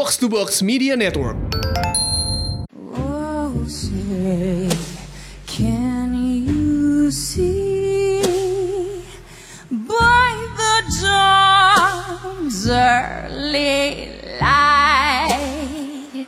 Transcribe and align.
Box 0.00 0.16
to 0.16 0.30
Box 0.30 0.62
Media 0.62 0.96
Network. 0.96 1.36
Oh, 2.96 3.66
say, 3.68 4.70
can 5.46 6.14
you 6.14 7.10
see? 7.10 8.22
By 9.70 10.46
the 10.56 10.82
dawn's 11.02 12.66
early 12.66 14.08
light 14.40 16.26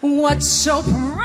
what 0.00 0.42
so 0.42 0.80
proudly 0.80 1.20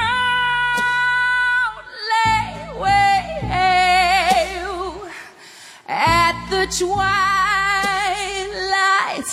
at 5.87 6.35
the 6.49 6.65
twilight's 6.77 6.97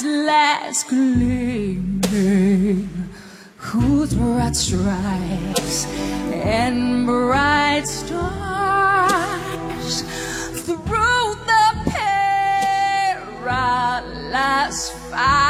last 0.05 0.87
gleaming? 2.13 2.89
whose 3.57 4.13
broad 4.15 4.55
stripes 4.55 5.87
and 6.33 7.07
bright 7.07 7.85
stars 7.87 9.23
through 10.63 11.37
the 11.47 11.65
perilous 13.41 14.91
fight 15.11 15.42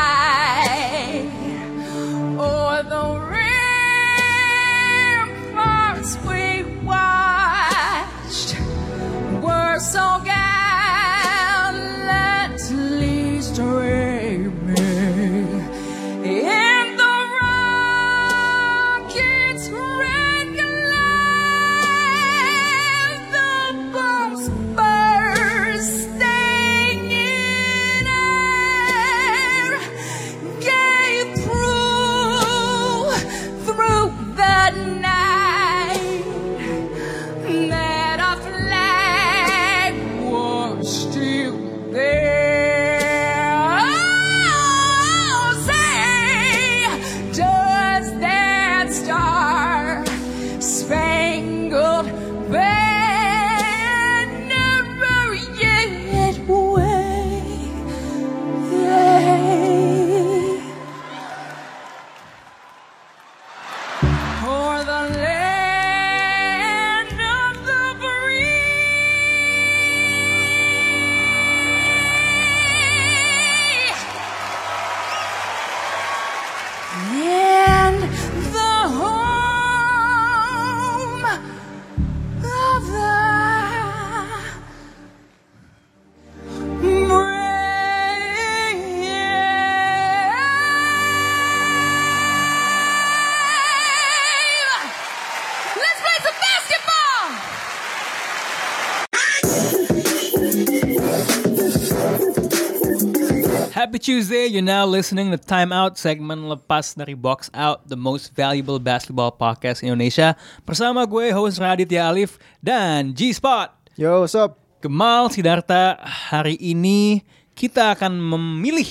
Tuesday! 104.03 104.51
You're 104.51 104.67
now 104.67 104.83
listening 104.83 105.31
to 105.31 105.39
Time 105.39 105.71
Out, 105.71 105.95
segmen 105.95 106.51
lepas 106.51 106.99
dari 106.99 107.15
Box 107.15 107.47
Out, 107.55 107.87
the 107.87 107.95
most 107.95 108.35
valuable 108.35 108.83
basketball 108.83 109.31
podcast 109.31 109.87
in 109.87 109.95
Indonesia. 109.95 110.35
Bersama 110.67 111.07
gue, 111.07 111.31
host 111.31 111.63
Raditya 111.63 112.11
Alif, 112.11 112.35
dan 112.59 113.15
G-Spot. 113.15 113.71
Yo, 113.95 114.27
what's 114.27 114.35
up? 114.35 114.59
Kemal 114.83 115.31
Sidarta, 115.31 116.03
hari 116.03 116.59
ini 116.59 117.23
kita 117.55 117.95
akan 117.95 118.19
memilih 118.19 118.91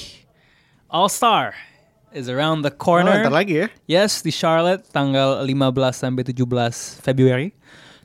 All-Star 0.87 1.59
is 2.15 2.31
around 2.31 2.63
the 2.63 2.71
Oh, 2.71 2.79
corner. 2.79 3.27
ntar 3.27 3.35
lagi 3.35 3.63
ya. 3.63 3.67
Yes, 3.91 4.23
di 4.23 4.31
Charlotte 4.31 4.87
tanggal 4.95 5.43
15 5.43 5.91
sampai 5.91 6.23
17 6.23 7.03
Februari. 7.03 7.51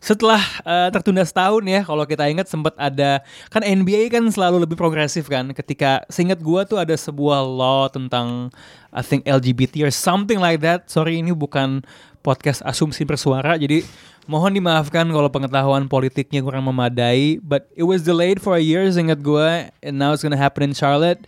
Setelah 0.06 0.38
eh, 0.62 0.88
tertunda 0.94 1.26
setahun 1.26 1.66
ya, 1.66 1.82
kalau 1.82 2.06
kita 2.06 2.30
ingat 2.30 2.46
sempat 2.46 2.78
ada 2.78 3.26
kan 3.50 3.66
NBA 3.66 4.14
kan 4.14 4.22
selalu 4.30 4.62
lebih 4.62 4.78
progresif 4.78 5.26
kan. 5.26 5.50
Ketika 5.50 6.06
seingat 6.06 6.38
gua 6.38 6.62
tuh 6.62 6.78
ada 6.78 6.94
sebuah 6.94 7.42
law 7.42 7.90
tentang 7.90 8.54
I 8.94 9.02
think 9.02 9.26
LGBT 9.26 9.82
or 9.82 9.90
something 9.90 10.38
like 10.38 10.62
that. 10.62 10.86
Sorry 10.86 11.18
ini 11.18 11.34
bukan 11.34 11.82
podcast 12.22 12.62
asumsi 12.62 13.02
bersuara, 13.02 13.58
jadi 13.58 13.82
mohon 14.30 14.54
dimaafkan 14.54 15.10
kalau 15.10 15.26
pengetahuan 15.26 15.90
politiknya 15.90 16.38
kurang 16.38 16.70
memadai. 16.70 17.42
But 17.42 17.66
it 17.74 17.82
was 17.82 18.06
delayed 18.06 18.38
for 18.38 18.54
a 18.54 18.62
year, 18.62 18.86
seingat 18.86 19.26
gua, 19.26 19.74
and 19.82 19.98
now 19.98 20.14
it's 20.14 20.22
gonna 20.22 20.38
happen 20.38 20.70
in 20.70 20.74
Charlotte. 20.78 21.26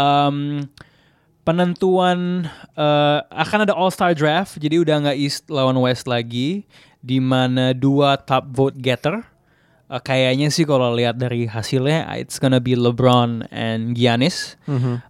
Um, 0.00 0.64
penentuan 1.44 2.48
eh, 2.72 3.18
akan 3.20 3.68
ada 3.68 3.76
All 3.76 3.92
Star 3.92 4.16
Draft, 4.16 4.56
jadi 4.56 4.80
udah 4.80 4.96
nggak 5.04 5.18
East 5.20 5.44
lawan 5.52 5.76
West 5.76 6.08
lagi, 6.08 6.64
di 7.04 7.20
mana 7.20 7.70
dua 7.70 8.16
top 8.16 8.48
vote 8.50 8.76
getter. 8.76 9.20
eh, 9.84 10.00
kayaknya 10.00 10.48
sih 10.48 10.64
kalau 10.64 10.90
lihat 10.90 11.14
dari 11.14 11.44
hasilnya, 11.44 12.08
it's 12.14 12.36
gonna 12.36 12.56
be 12.56 12.72
LeBron 12.72 13.44
and 13.50 13.92
Giannis 13.92 14.56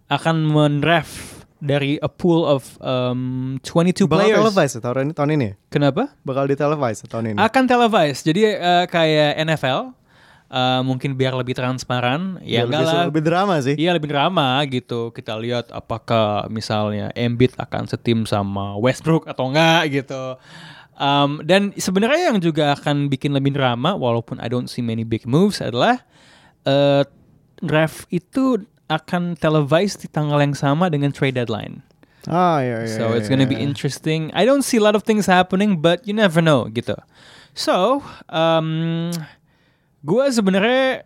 akan 0.05 0.35
mendraft 0.45 1.15
dari 1.57 1.95
a 1.97 2.11
pool 2.11 2.43
of 2.43 2.61
um, 2.77 3.55
22 3.63 4.05
Bakal 4.05 4.11
players. 4.21 4.37
televise 4.37 4.73
ya 4.75 4.81
tahun 4.83 4.97
ini, 5.01 5.13
tahun 5.15 5.29
ini 5.31 5.45
ya? 5.45 5.53
Kenapa? 5.67 6.03
Bakal 6.21 6.45
di 6.45 6.55
televise 6.55 7.07
tahun 7.07 7.25
ini. 7.31 7.37
Akan 7.39 7.63
televised, 7.65 8.21
jadi 8.21 8.41
eh, 8.53 8.85
kayak 8.85 9.39
NFL. 9.41 9.95
eh, 10.45 10.81
mungkin 10.83 11.17
biar 11.17 11.33
lebih 11.33 11.57
transparan, 11.57 12.37
ya 12.39 12.61
Biar 12.63 12.69
lebih, 12.69 12.85
lah. 12.85 13.03
lebih 13.09 13.23
drama 13.23 13.55
sih. 13.59 13.73
Iya 13.75 13.97
lebih 13.97 14.07
drama 14.07 14.61
gitu. 14.67 15.09
Kita 15.09 15.33
lihat 15.35 15.73
apakah 15.73 16.45
misalnya 16.47 17.09
Embiid 17.11 17.57
akan 17.57 17.89
setim 17.89 18.29
sama 18.29 18.77
Westbrook 18.77 19.25
atau 19.25 19.49
enggak 19.49 19.89
gitu. 19.89 20.37
Um, 20.95 21.43
dan 21.43 21.75
sebenarnya 21.75 22.31
yang 22.31 22.39
juga 22.39 22.71
akan 22.71 23.11
bikin 23.11 23.35
lebih 23.35 23.51
drama, 23.51 23.95
walaupun 23.99 24.39
I 24.39 24.47
don't 24.47 24.71
see 24.71 24.79
many 24.79 25.03
big 25.03 25.27
moves 25.27 25.59
adalah 25.59 25.99
eh 26.63 27.03
draft 27.63 28.07
itu 28.11 28.63
akan 28.91 29.35
televised 29.35 30.05
di 30.05 30.07
tanggal 30.11 30.39
yang 30.39 30.55
sama 30.55 30.87
dengan 30.91 31.09
trade 31.09 31.35
deadline. 31.35 31.81
Ah, 32.25 32.61
iya, 32.61 32.85
iya. 32.85 32.95
So 32.95 33.13
it's 33.13 33.29
iya, 33.29 33.37
gonna 33.37 33.49
be 33.49 33.57
iya. 33.57 33.65
interesting. 33.65 34.33
I 34.33 34.45
don't 34.45 34.65
see 34.65 34.81
a 34.81 34.83
lot 34.83 34.97
of 34.97 35.05
things 35.05 35.29
happening, 35.29 35.77
but 35.81 36.05
you 36.05 36.13
never 36.13 36.41
know 36.41 36.65
gitu. 36.69 36.97
So, 37.55 38.01
um, 38.29 39.09
gue 40.01 40.25
sebenarnya 40.33 41.05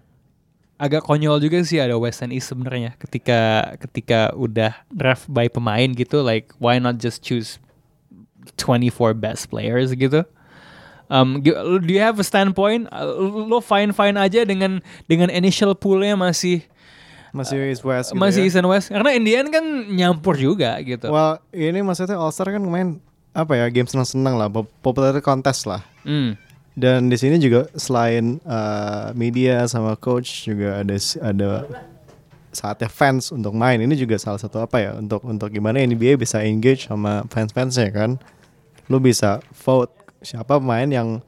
agak 0.79 1.03
konyol 1.03 1.43
juga 1.43 1.59
sih 1.61 1.77
ada 1.77 1.99
West 1.99 2.23
and 2.23 2.31
East 2.31 2.55
sebenarnya 2.55 2.95
ketika 2.95 3.75
ketika 3.83 4.31
udah 4.33 4.71
draft 4.89 5.27
by 5.27 5.51
pemain 5.51 5.91
gitu, 5.91 6.23
like 6.23 6.55
why 6.57 6.79
not 6.79 6.97
just 6.97 7.19
choose 7.19 7.59
24 8.57 9.19
best 9.19 9.49
players 9.51 9.93
gitu? 9.93 10.25
Um, 11.09 11.41
do 11.41 11.89
you 11.89 12.01
have 12.05 12.21
a 12.21 12.25
standpoint? 12.25 12.85
Uh, 12.93 13.09
Lo 13.49 13.65
fine 13.65 13.89
fine 13.97 14.13
aja 14.13 14.45
dengan 14.45 14.77
dengan 15.09 15.33
initial 15.33 15.73
poolnya 15.73 16.13
masih 16.13 16.61
masih 17.33 17.57
East 17.69 17.85
West 17.85 18.09
gitu 18.13 18.21
masih 18.21 18.41
ya. 18.41 18.45
East 18.49 18.57
and 18.57 18.69
West 18.69 18.87
karena 18.89 19.09
Indian 19.13 19.49
kan 19.49 19.65
nyampur 19.89 20.37
juga 20.37 20.77
gitu. 20.85 21.09
Well, 21.09 21.41
ini 21.53 21.81
maksudnya 21.81 22.17
All 22.17 22.29
Star 22.33 22.53
kan 22.53 22.61
main 22.61 23.01
apa 23.33 23.53
ya 23.57 23.65
game 23.69 23.85
senang-senang 23.85 24.37
lah, 24.37 24.49
pop- 24.49 24.69
popularity 24.81 25.21
contest 25.21 25.65
lah. 25.69 25.81
Hmm. 26.05 26.37
Dan 26.77 27.09
di 27.11 27.17
sini 27.17 27.41
juga 27.41 27.67
selain 27.75 28.39
uh, 28.45 29.11
media 29.17 29.65
sama 29.65 29.97
coach 29.97 30.45
juga 30.47 30.81
ada 30.81 30.95
ada 31.25 31.49
saatnya 32.53 32.89
fans 32.89 33.29
untuk 33.33 33.53
main. 33.53 33.77
Ini 33.81 33.93
juga 33.93 34.17
salah 34.17 34.41
satu 34.41 34.61
apa 34.61 34.77
ya 34.81 34.91
untuk 34.97 35.21
untuk 35.25 35.49
gimana 35.53 35.81
NBA 35.81 36.17
bisa 36.17 36.41
engage 36.41 36.85
sama 36.89 37.25
fans-fansnya 37.29 37.89
kan. 37.93 38.17
Lu 38.89 38.97
bisa 38.97 39.39
vote 39.53 39.93
siapa 40.25 40.59
pemain 40.59 40.89
yang 40.89 41.23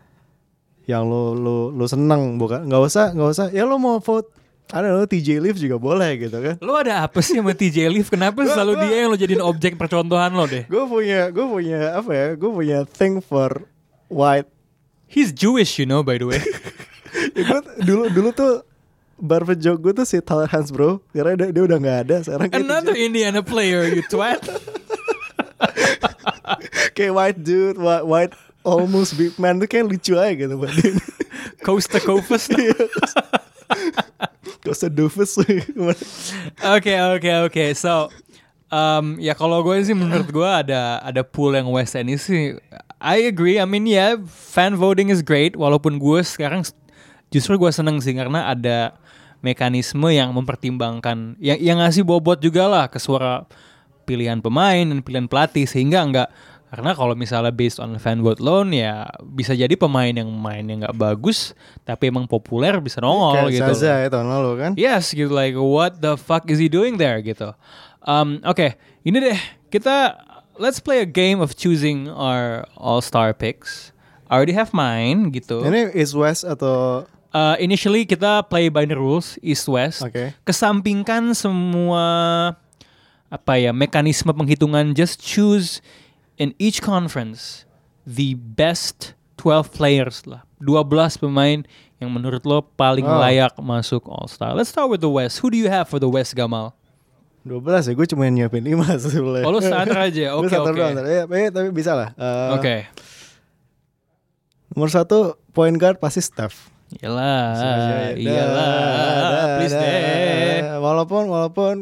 yang 0.89 1.07
lu 1.07 1.37
lu 1.37 1.71
lu 1.71 1.85
seneng 1.87 2.35
bukan 2.35 2.67
nggak 2.67 2.81
usah 2.83 3.13
nggak 3.15 3.29
usah 3.31 3.47
ya 3.53 3.63
lu 3.63 3.79
mau 3.79 4.01
vote 4.01 4.27
don't 4.79 4.95
know 4.95 5.03
TJ 5.03 5.43
Leaf 5.43 5.59
juga 5.59 5.75
boleh 5.75 6.15
gitu 6.15 6.37
kan. 6.39 6.55
Lo 6.63 6.79
ada 6.79 7.03
apa 7.03 7.19
sih 7.19 7.35
sama 7.35 7.51
TJ 7.51 7.91
Leaf? 7.91 8.07
Kenapa 8.07 8.47
selalu 8.47 8.87
dia 8.87 9.03
yang 9.03 9.09
lo 9.11 9.17
jadiin 9.19 9.43
objek 9.43 9.75
percontohan 9.75 10.31
lo 10.31 10.47
deh? 10.47 10.63
Gue 10.71 10.87
punya 10.87 11.27
gue 11.27 11.43
punya 11.43 11.99
apa 11.99 12.11
ya? 12.15 12.27
Gue 12.39 12.51
punya 12.55 12.87
thing 12.87 13.19
for 13.19 13.67
white. 14.07 14.47
He's 15.11 15.35
Jewish, 15.35 15.75
you 15.75 15.83
know, 15.83 15.99
by 16.07 16.15
the 16.15 16.27
way. 16.29 16.39
Ya, 17.35 17.43
gua 17.43 17.59
dulu 17.83 18.07
dulu 18.07 18.29
tuh 18.31 18.63
barber 19.19 19.53
joke 19.59 19.83
gue 19.83 19.93
tuh 19.99 20.07
si 20.07 20.17
Tyler 20.23 20.47
Hans 20.47 20.71
bro 20.71 21.03
karena 21.11 21.35
dia, 21.35 21.47
dia 21.53 21.63
udah 21.67 21.77
nggak 21.77 21.97
ada 22.07 22.15
sekarang 22.23 22.47
Another 22.55 22.95
Indiana 22.95 23.43
player, 23.43 23.83
you 23.91 23.99
twat. 24.07 24.39
kayak 26.97 27.13
white 27.13 27.39
dude 27.41 27.77
white, 27.77 28.05
white 28.05 28.33
almost 28.61 29.17
big 29.17 29.33
man 29.41 29.57
tuh 29.57 29.69
kayak 29.69 29.89
lucu 29.89 30.13
aja 30.17 30.33
gitu 30.37 30.53
buat 30.57 30.73
dia 30.73 30.93
Costa 31.65 32.01
Kofus. 32.01 32.49
Costa 34.65 34.87
Dufus 34.89 35.41
Oke 36.61 36.93
oke 37.01 37.31
oke. 37.49 37.65
So 37.73 38.13
um, 38.69 39.17
ya 39.17 39.33
kalau 39.33 39.61
gue 39.65 39.81
sih 39.81 39.97
menurut 39.97 40.29
gue 40.29 40.45
ada 40.45 41.01
ada 41.01 41.21
pool 41.25 41.57
yang 41.57 41.69
West 41.69 41.97
End 41.97 42.09
ini 42.09 42.17
sih. 42.17 42.57
I 43.01 43.25
agree. 43.25 43.57
I 43.57 43.65
mean 43.65 43.89
ya 43.89 43.93
yeah, 43.93 44.11
fan 44.29 44.77
voting 44.77 45.09
is 45.09 45.25
great. 45.25 45.57
Walaupun 45.57 45.97
gue 45.97 46.21
sekarang 46.21 46.61
justru 47.33 47.57
gue 47.57 47.71
seneng 47.73 47.97
sih 48.01 48.13
karena 48.13 48.53
ada 48.53 48.97
mekanisme 49.41 50.05
yang 50.13 50.29
mempertimbangkan 50.37 51.33
yang 51.41 51.57
yang 51.57 51.77
ngasih 51.81 52.05
bobot 52.05 52.37
juga 52.37 52.69
lah 52.69 52.85
ke 52.85 53.01
suara 53.01 53.49
pilihan 54.11 54.43
pemain 54.43 54.83
dan 54.83 54.99
pilihan 54.99 55.31
pelatih 55.31 55.63
sehingga 55.63 56.03
enggak 56.03 56.27
karena 56.71 56.95
kalau 56.95 57.15
misalnya 57.15 57.51
based 57.51 57.83
on 57.83 57.99
fan 57.99 58.23
vote 58.23 58.39
loan 58.39 58.71
ya 58.71 59.03
bisa 59.23 59.51
jadi 59.51 59.75
pemain 59.75 60.11
yang 60.11 60.27
mainnya 60.31 60.87
nggak 60.87 60.95
bagus 60.95 61.51
tapi 61.83 62.07
emang 62.07 62.27
populer 62.27 62.75
bisa 62.79 62.99
nongol 63.03 63.47
kayak 63.47 63.55
gitu. 63.59 63.71
Zaza 63.75 63.93
ya 64.03 64.07
tahun 64.07 64.27
lalu 64.31 64.51
kan 64.55 64.71
Yes, 64.79 65.11
gitu 65.11 65.31
like 65.31 65.55
what 65.55 65.99
the 65.99 66.15
fuck 66.15 66.47
is 66.47 66.59
he 66.59 66.71
doing 66.71 66.95
there 66.95 67.19
gitu. 67.19 67.51
Um, 68.03 68.39
Oke, 68.47 68.79
ini 69.03 69.19
deh 69.19 69.39
kita 69.67 70.15
let's 70.55 70.79
play 70.79 71.03
a 71.03 71.09
game 71.09 71.43
of 71.43 71.59
choosing 71.59 72.07
our 72.07 72.63
all 72.79 73.03
star 73.03 73.35
picks. 73.35 73.91
I 74.31 74.39
already 74.39 74.55
have 74.55 74.71
mine 74.71 75.35
gitu. 75.35 75.67
ini 75.67 75.91
East 75.91 76.15
West 76.15 76.47
atau 76.47 77.03
Uh, 77.31 77.55
initially 77.63 78.03
kita 78.03 78.43
play 78.51 78.67
by 78.67 78.83
the 78.83 78.91
rules 78.91 79.39
East 79.39 79.63
West. 79.71 80.03
Oke. 80.03 80.35
Kesampingkan 80.43 81.31
semua 81.31 82.03
apa 83.31 83.55
ya 83.55 83.71
mekanisme 83.71 84.29
penghitungan 84.29 84.91
just 84.91 85.17
choose 85.17 85.79
in 86.35 86.51
each 86.59 86.83
conference 86.83 87.63
the 88.03 88.35
best 88.35 89.15
12 89.39 89.71
players 89.71 90.27
lah. 90.27 90.43
12 90.59 90.85
pemain 91.17 91.63
yang 91.97 92.11
menurut 92.11 92.43
lo 92.43 92.61
paling 92.75 93.01
Oh. 93.01 93.17
layak 93.17 93.55
masuk 93.57 94.03
All 94.05 94.27
Star. 94.27 94.53
Let's 94.53 94.69
start 94.69 94.91
with 94.91 94.99
the 94.99 95.09
West. 95.09 95.39
Who 95.39 95.49
do 95.49 95.57
you 95.57 95.71
have 95.71 95.87
for 95.87 95.97
the 95.97 96.05
West 96.05 96.35
Gamal? 96.35 96.75
12 97.41 97.57
ya 97.89 97.93
gue 97.97 98.05
cuma 98.05 98.29
nyiapin 98.29 98.61
5 98.61 99.01
sebenarnya 99.01 99.41
Oh, 99.41 99.49
lu 99.49 99.57
starter 99.57 99.97
aja. 99.97 100.37
Oke, 100.37 100.53
oke. 100.53 100.77
starter. 100.77 101.01
Ya, 101.01 101.23
ya, 101.25 101.49
tapi 101.49 101.73
bisa 101.73 101.97
lah 101.97 102.13
Eh, 102.13 102.49
Oke. 102.53 102.75
nomor 104.71 104.87
satu 104.87 105.17
point 105.49 105.73
guard 105.73 105.97
pasti 105.97 106.21
Steph 106.21 106.69
Iyalah, 106.91 107.55
ya. 107.55 107.63
Ah, 107.63 108.09
iyalah, 108.13 109.43
please 109.55 109.71
deh. 109.71 110.59
Walaupun 110.75 111.23
walaupun 111.25 111.73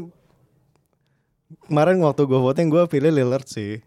kemarin 1.70 2.02
waktu 2.02 2.26
gue 2.26 2.36
voting 2.36 2.68
gue 2.68 2.84
pilih 2.90 3.14
Lillard 3.14 3.46
sih. 3.46 3.80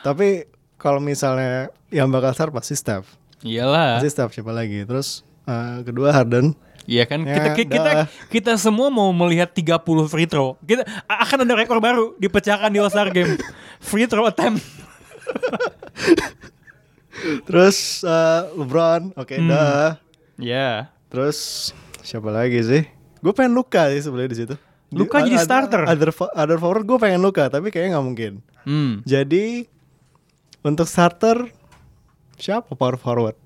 Tapi 0.00 0.46
kalau 0.78 0.98
misalnya 0.98 1.68
yang 1.90 2.08
bakal 2.08 2.30
start 2.30 2.54
pasti 2.54 2.72
Steph. 2.72 3.04
Iyalah. 3.42 3.98
Pasti 3.98 4.08
Steph 4.08 4.32
siapa 4.32 4.54
lagi. 4.54 4.86
Terus 4.86 5.26
eh, 5.44 5.82
kedua 5.82 6.14
Harden. 6.14 6.54
Iya 6.84 7.08
kan 7.08 7.24
Ya, 7.24 7.32
kita 7.32 7.48
kita, 7.56 7.64
kita 7.64 7.92
kita 8.28 8.52
semua 8.60 8.92
mau 8.92 9.08
melihat 9.10 9.48
30 9.48 9.80
free 10.04 10.28
throw. 10.28 10.60
Kita 10.60 10.84
akan 11.08 11.48
ada 11.48 11.54
rekor 11.56 11.80
baru 11.80 12.12
dipecahkan 12.20 12.68
di 12.68 12.76
All 12.76 12.92
Game. 13.10 13.40
Free 13.80 14.04
throw 14.04 14.28
attempt. 14.28 14.60
Terus 17.48 18.04
eh, 18.04 18.40
LeBron. 18.52 19.16
Oke, 19.16 19.40
Hmm. 19.40 19.48
dah. 19.48 19.96
Ya. 20.36 20.92
Terus 21.08 21.72
siapa 22.04 22.28
lagi 22.28 22.60
sih? 22.60 22.84
Gue 23.24 23.32
pengen 23.32 23.56
Luka 23.56 23.88
sih 23.88 24.04
sebenarnya 24.04 24.30
di 24.30 24.38
situ. 24.44 24.54
Luka 24.94 25.18
Di- 25.18 25.28
jadi 25.28 25.36
other- 25.36 25.44
starter? 25.44 25.82
Other, 25.84 26.10
other 26.32 26.58
forward 26.58 26.84
gue 26.84 26.98
pengen 26.98 27.20
Luka, 27.20 27.46
tapi 27.46 27.68
kayaknya 27.68 27.98
nggak 27.98 28.06
mungkin. 28.06 28.32
Hmm. 28.62 29.02
Jadi 29.02 29.66
untuk 30.60 30.86
starter 30.86 31.50
siapa 32.34 32.72
power 32.72 32.94
forward? 32.94 33.36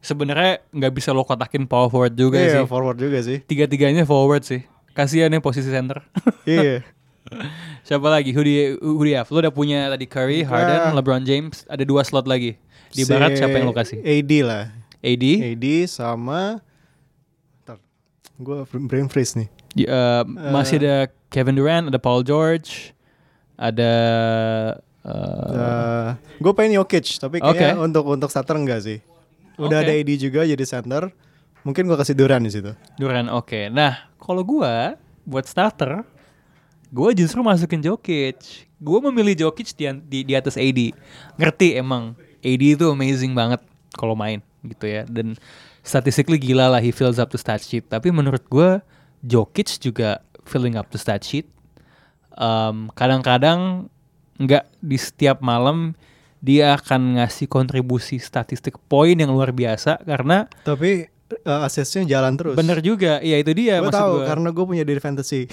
Sebenarnya 0.00 0.64
nggak 0.70 0.92
bisa 0.92 1.12
lo 1.12 1.22
kotakin 1.22 1.64
power 1.64 1.86
forward 1.86 2.12
juga 2.12 2.36
Iya, 2.36 2.64
sih. 2.64 2.66
forward 2.66 2.96
juga 2.96 3.20
sih. 3.20 3.38
Tiga-tiganya 3.40 4.02
forward 4.02 4.42
sih. 4.42 4.64
Kasihan 4.90 5.28
ya 5.28 5.38
posisi 5.38 5.68
center. 5.68 6.00
iya. 6.48 6.80
Siapa 7.82 8.08
lagi? 8.08 8.32
Who 8.32 8.40
do 8.40 8.48
you, 8.48 8.64
who 8.80 9.04
do 9.04 9.08
you 9.08 9.14
have? 9.14 9.28
Lo 9.28 9.38
udah 9.38 9.52
punya 9.52 9.86
tadi 9.86 10.08
Curry, 10.08 10.40
Harden. 10.42 10.96
LeBron 10.96 11.22
James. 11.22 11.68
Ada 11.68 11.84
dua 11.84 12.00
slot 12.00 12.24
lagi. 12.24 12.56
Di 12.90 13.04
barat 13.04 13.36
Si 13.36 13.44
siapa 13.44 13.54
yang 13.54 13.68
lo 13.68 13.76
kasih? 13.76 14.00
AD 14.00 14.32
lah. 14.42 14.72
AD. 14.98 15.24
AD 15.54 15.66
sama 15.86 16.58
gue 18.40 18.56
brain 18.80 19.04
freeze 19.04 19.36
nih. 19.36 19.52
Di- 19.70 19.86
eh, 19.86 20.22
masih 20.50 20.82
ada 20.82 20.96
Kevin 21.30 21.54
Durant, 21.54 21.86
ada 21.88 22.00
Paul 22.02 22.26
George, 22.26 22.90
ada 23.54 23.92
eh, 25.04 26.08
gue 26.42 26.52
pengen 26.52 26.80
Jokic, 26.82 27.20
tapi 27.22 27.38
kayaknya 27.38 27.78
Oke. 27.78 27.86
untuk 27.86 28.04
untuk 28.10 28.28
starter 28.28 28.56
enggak 28.58 28.82
sih. 28.82 28.98
Udah 29.60 29.84
Oke. 29.84 29.86
ada 29.86 29.92
AD 29.92 30.10
juga 30.16 30.40
jadi 30.48 30.64
center. 30.64 31.12
Mungkin 31.60 31.84
gue 31.84 31.96
kasih 32.00 32.16
Duran 32.16 32.40
di 32.40 32.48
situ. 32.48 32.72
Durant. 32.96 33.28
Oke. 33.36 33.68
Nah, 33.68 34.08
kalau 34.16 34.40
gua 34.40 34.96
buat 35.28 35.44
starter, 35.44 36.00
gua 36.88 37.12
justru 37.12 37.44
masukin 37.44 37.84
Jokic. 37.84 38.64
Gua 38.80 39.04
memilih 39.12 39.36
Jokic 39.36 39.76
di, 39.76 39.84
di, 40.08 40.18
di 40.24 40.32
atas 40.32 40.56
AD. 40.56 40.96
Ngerti 41.36 41.76
emang 41.76 42.16
AD 42.40 42.62
itu 42.80 42.88
amazing 42.88 43.36
banget 43.36 43.60
kalau 43.92 44.16
main 44.16 44.40
gitu 44.64 44.88
ya. 44.88 45.04
Dan 45.04 45.36
statistically 45.84 46.40
gila 46.40 46.72
lah 46.72 46.80
he 46.80 46.88
fills 46.88 47.20
up 47.20 47.28
the 47.28 47.36
stat 47.36 47.60
sheet. 47.60 47.84
Tapi 47.92 48.08
menurut 48.08 48.40
gua 48.48 48.80
Jokic 49.22 49.78
juga 49.78 50.20
filling 50.44 50.74
up 50.74 50.88
the 50.90 50.98
stat 50.98 51.22
sheet. 51.22 51.46
Um, 52.32 52.88
kadang-kadang 52.94 53.90
nggak 54.40 54.64
di 54.80 54.96
setiap 54.96 55.44
malam 55.44 55.92
dia 56.40 56.72
akan 56.72 57.20
ngasih 57.20 57.44
kontribusi 57.44 58.16
statistik 58.16 58.80
poin 58.88 59.12
yang 59.12 59.28
luar 59.28 59.52
biasa 59.52 60.00
karena 60.00 60.48
Tapi 60.64 61.04
uh, 61.44 61.68
asesnya 61.68 62.08
jalan 62.08 62.40
terus. 62.40 62.56
bener 62.56 62.80
juga 62.80 63.20
ya 63.20 63.36
itu 63.36 63.52
dia 63.52 63.84
Gue 63.84 63.92
tahu 63.92 64.24
gua. 64.24 64.26
karena 64.26 64.48
gue 64.48 64.64
punya 64.64 64.84
dari 64.88 64.96
fantasy. 64.96 65.44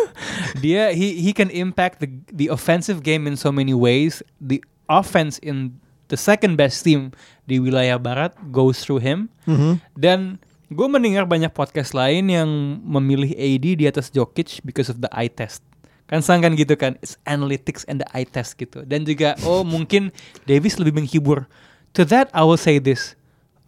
dia 0.64 0.88
he 0.92 1.20
he 1.20 1.36
can 1.36 1.52
impact 1.52 2.00
the 2.00 2.08
the 2.32 2.48
offensive 2.48 3.04
game 3.04 3.28
in 3.28 3.36
so 3.36 3.52
many 3.52 3.76
ways. 3.76 4.24
The 4.40 4.64
offense 4.88 5.36
in 5.44 5.76
the 6.08 6.16
second 6.16 6.56
best 6.56 6.80
team 6.80 7.12
di 7.44 7.60
wilayah 7.60 8.00
barat 8.00 8.32
goes 8.48 8.80
through 8.80 9.04
him. 9.04 9.28
Mhm. 9.44 9.84
Dan 9.92 10.40
gue 10.72 10.88
mendengar 10.88 11.28
banyak 11.28 11.52
podcast 11.52 11.92
lain 11.92 12.32
yang 12.32 12.48
memilih 12.82 13.36
AD 13.36 13.66
di 13.78 13.84
atas 13.84 14.08
Jokic 14.08 14.64
because 14.64 14.88
of 14.88 14.98
the 15.04 15.10
eye 15.12 15.30
test. 15.30 15.60
Kan 16.08 16.20
sang 16.20 16.44
kan 16.44 16.52
gitu 16.56 16.76
kan, 16.76 16.96
it's 17.00 17.16
analytics 17.24 17.88
and 17.88 18.00
the 18.00 18.08
eye 18.12 18.28
test 18.28 18.56
gitu. 18.56 18.84
Dan 18.84 19.04
juga 19.04 19.36
oh 19.44 19.64
mungkin 19.74 20.12
Davis 20.48 20.76
lebih 20.80 20.98
menghibur. 21.04 21.48
To 21.96 22.08
that 22.08 22.32
I 22.32 22.44
will 22.44 22.60
say 22.60 22.80
this. 22.80 23.16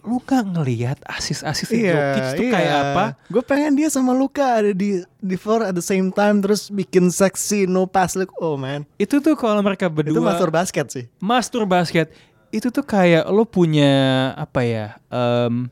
Lu 0.04 0.20
gak 0.20 0.44
ngelihat 0.44 1.00
asis-asis 1.08 1.64
Jokic 1.73 2.25
tuh 2.37 2.46
kayak 2.52 2.73
apa? 2.76 3.04
Gue 3.32 3.40
Iya, 3.40 3.49
pengen 3.49 3.73
dia 3.73 3.88
sama 3.88 4.12
Luka 4.12 4.61
ada 4.61 4.76
di 4.76 5.00
di 5.00 5.37
floor 5.40 5.64
at 5.64 5.73
the 5.73 5.80
same 5.80 6.12
time 6.12 6.44
terus 6.44 6.68
bikin 6.68 7.08
seksi 7.08 7.64
no 7.64 7.88
pass 7.88 8.12
look. 8.12 8.28
Oh 8.37 8.61
man, 8.61 8.84
Itu 9.00 9.25
tuh 9.25 9.32
kalau 9.32 9.64
mereka 9.64 9.88
berdua 9.88 10.12
itu 10.12 10.20
master 10.20 10.50
basket 10.52 10.87
sih. 10.92 11.04
Master 11.25 11.64
basket 11.64 12.12
itu 12.54 12.70
tuh 12.70 12.87
kayak 12.87 13.26
lo 13.34 13.42
punya 13.42 14.30
apa 14.38 14.62
ya 14.62 14.87
um, 15.11 15.66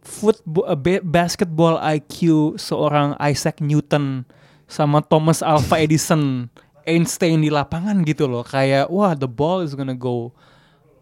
football 0.00 0.64
basketball 1.04 1.76
IQ 1.78 2.14
seorang 2.56 3.14
Isaac 3.20 3.60
Newton 3.60 4.24
sama 4.64 5.00
Thomas 5.00 5.40
Alva 5.40 5.76
Edison 5.84 6.48
Einstein 6.82 7.44
di 7.44 7.52
lapangan 7.52 8.00
gitu 8.02 8.24
loh 8.24 8.42
kayak 8.42 8.88
wah 8.88 9.12
the 9.12 9.28
ball 9.28 9.60
is 9.60 9.76
gonna 9.76 9.94
go 9.94 10.32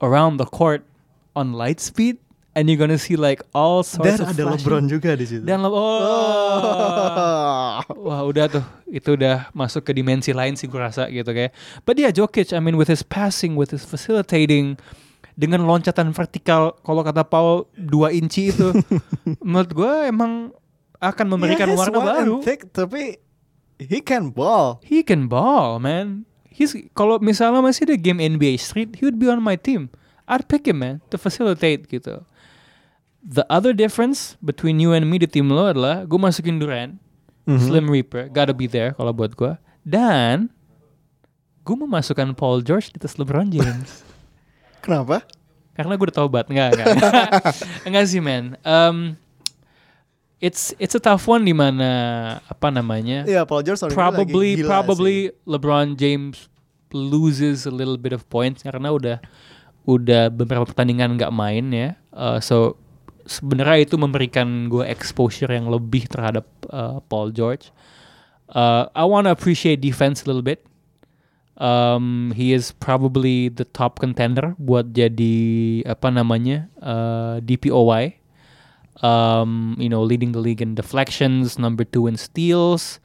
around 0.03 0.37
the 0.37 0.47
court 0.47 0.83
on 1.33 1.55
light 1.55 1.79
speed 1.79 2.19
and 2.59 2.67
you're 2.67 2.77
gonna 2.77 2.99
see 2.99 3.15
like 3.15 3.39
all 3.55 3.87
sorts 3.87 4.19
Dan 4.19 4.27
of 4.27 4.35
ada 4.35 4.43
flashing- 4.43 4.67
LeBron 4.67 4.85
juga 4.91 5.15
di 5.15 5.25
situ. 5.25 5.47
dan 5.47 5.63
Le- 5.63 5.71
oh, 5.71 5.79
Oh. 6.59 7.79
Wah 8.11 8.21
udah 8.27 8.51
tuh 8.51 8.65
itu 8.91 9.15
udah 9.15 9.47
masuk 9.55 9.87
ke 9.87 9.93
dimensi 9.95 10.35
lain 10.35 10.59
sih 10.59 10.67
gue 10.67 10.81
rasa 10.81 11.07
gitu 11.07 11.31
kayak. 11.31 11.55
But 11.87 11.95
yeah 11.97 12.11
Jokic, 12.11 12.51
I 12.51 12.59
mean 12.59 12.75
with 12.75 12.91
his 12.91 13.07
passing, 13.07 13.55
with 13.55 13.71
his 13.71 13.87
facilitating, 13.87 14.75
dengan 15.39 15.63
loncatan 15.63 16.11
vertikal 16.11 16.75
kalau 16.83 17.07
kata 17.07 17.23
Paul 17.23 17.71
2 17.79 18.19
inci 18.19 18.51
itu, 18.51 18.75
menurut 19.47 19.71
gue 19.71 19.93
emang 20.11 20.51
akan 20.99 21.27
memberikan 21.31 21.71
Yeah, 21.71 21.79
warna 21.79 21.99
baru. 22.03 22.43
thick, 22.43 22.75
tapi 22.75 23.23
he 23.79 24.03
can 24.03 24.35
ball. 24.35 24.83
He 24.83 25.07
can 25.07 25.31
ball, 25.31 25.79
man. 25.79 26.27
He's 26.51 26.75
kalau 26.91 27.23
misalnya 27.23 27.63
masih 27.63 27.87
ada 27.87 27.95
game 27.95 28.19
NBA 28.19 28.59
Street, 28.59 28.99
he 28.99 29.07
would 29.07 29.23
be 29.23 29.31
on 29.31 29.39
my 29.39 29.55
team. 29.55 29.95
I'd 30.27 30.45
pick 30.45 30.67
him, 30.67 30.83
man, 30.83 30.99
to 31.09 31.17
facilitate 31.17 31.87
gitu. 31.87 32.27
the 33.19 33.43
other 33.51 33.75
difference 33.75 34.39
between 34.41 34.79
you 34.79 34.95
and 34.95 35.05
me 35.05 35.19
di 35.19 35.27
tim 35.27 35.51
lo 35.51 35.69
adalah 35.69 36.03
gue 36.03 36.17
masukin 36.17 36.57
Durant, 36.57 36.97
Mhm. 37.45 37.61
Slim 37.61 37.87
Reaper, 37.87 38.27
gotta 38.29 38.53
be 38.53 38.65
there 38.65 38.93
kalau 38.93 39.11
buat 39.11 39.35
gue. 39.35 39.53
Dan 39.83 40.49
gue 41.63 41.77
memasukkan 41.77 42.33
Paul 42.35 42.61
George 42.61 42.91
di 42.91 42.99
atas 42.99 43.17
LeBron 43.17 43.49
James. 43.49 44.03
Kenapa? 44.81 45.25
Karena 45.79 45.95
gue 45.95 46.07
udah 46.11 46.19
tobat, 46.19 46.47
enggak, 46.51 46.75
enggak. 46.75 46.87
enggak 47.87 48.05
sih, 48.11 48.19
man. 48.19 48.59
Um, 48.67 49.15
it's 50.43 50.75
it's 50.79 50.95
a 50.95 51.03
tough 51.03 51.27
one 51.27 51.47
di 51.47 51.55
mana 51.55 51.91
apa 52.47 52.71
namanya? 52.71 53.27
Iya, 53.27 53.47
Paul 53.47 53.63
George 53.67 53.91
probably 53.95 54.59
probably 54.63 55.31
sih. 55.31 55.47
LeBron 55.47 55.99
James 55.99 56.51
loses 56.95 57.69
a 57.69 57.75
little 57.75 57.99
bit 58.01 58.15
of 58.15 58.25
points 58.33 58.65
karena 58.65 58.91
udah 58.91 59.17
udah 59.85 60.33
beberapa 60.33 60.65
pertandingan 60.69 61.19
nggak 61.19 61.33
main 61.35 61.65
ya. 61.71 61.91
Uh, 62.15 62.39
so 62.43 62.79
sebenarnya 63.29 63.85
itu 63.85 63.97
memberikan 64.01 64.69
gue 64.73 64.85
exposure 64.89 65.53
yang 65.53 65.69
lebih 65.69 66.09
terhadap 66.09 66.49
uh, 66.73 67.01
Paul 67.07 67.33
George. 67.33 67.71
Uh, 68.49 68.89
I 68.97 69.05
wanna 69.05 69.33
appreciate 69.33 69.85
defense 69.85 70.25
a 70.25 70.27
little 70.29 70.45
bit. 70.45 70.65
Um, 71.59 72.31
he 72.39 72.55
is 72.55 72.71
probably 72.71 73.51
the 73.51 73.67
top 73.67 73.99
contender 73.99 74.55
buat 74.63 74.95
jadi 74.95 75.35
apa 75.91 76.15
namanya 76.15 76.71
uh, 76.79 77.43
DPOY. 77.43 78.15
Um, 78.99 79.79
you 79.79 79.87
know, 79.87 80.03
leading 80.03 80.35
the 80.35 80.43
league 80.43 80.59
in 80.59 80.75
deflections, 80.75 81.55
number 81.55 81.87
two 81.87 82.11
in 82.11 82.19
steals, 82.19 82.99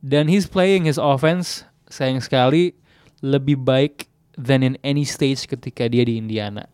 dan 0.00 0.28
he's 0.28 0.48
playing 0.48 0.88
his 0.88 0.96
offense 0.96 1.68
sayang 1.92 2.24
sekali 2.24 2.72
lebih 3.20 3.60
baik 3.60 4.08
than 4.40 4.64
in 4.64 4.80
any 4.80 5.04
stage 5.04 5.44
ketika 5.44 5.84
dia 5.88 6.08
di 6.08 6.16
Indiana. 6.16 6.64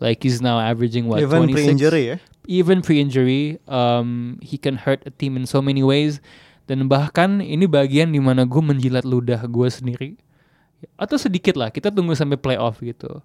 Like 0.00 0.24
he's 0.24 0.40
now 0.40 0.56
averaging 0.56 1.04
what 1.04 1.20
Even 1.20 1.52
26? 1.52 1.52
pre-injury 1.52 2.04
ya. 2.12 2.16
even 2.48 2.80
pre-injury, 2.80 3.60
um, 3.68 4.40
he 4.40 4.56
can 4.56 4.80
hurt 4.80 5.04
a 5.04 5.12
team 5.12 5.36
in 5.36 5.44
so 5.44 5.60
many 5.60 5.84
ways. 5.84 6.18
Dan 6.68 6.88
bahkan 6.88 7.40
ini 7.44 7.68
bagian 7.68 8.12
di 8.12 8.20
mana 8.20 8.48
gue 8.48 8.60
menjilat 8.60 9.04
ludah 9.04 9.44
gue 9.48 9.68
sendiri. 9.68 10.10
Atau 10.94 11.18
sedikit 11.18 11.54
lah, 11.54 11.70
kita 11.70 11.90
tunggu 11.90 12.14
sampai 12.14 12.38
playoff 12.38 12.78
gitu. 12.78 13.18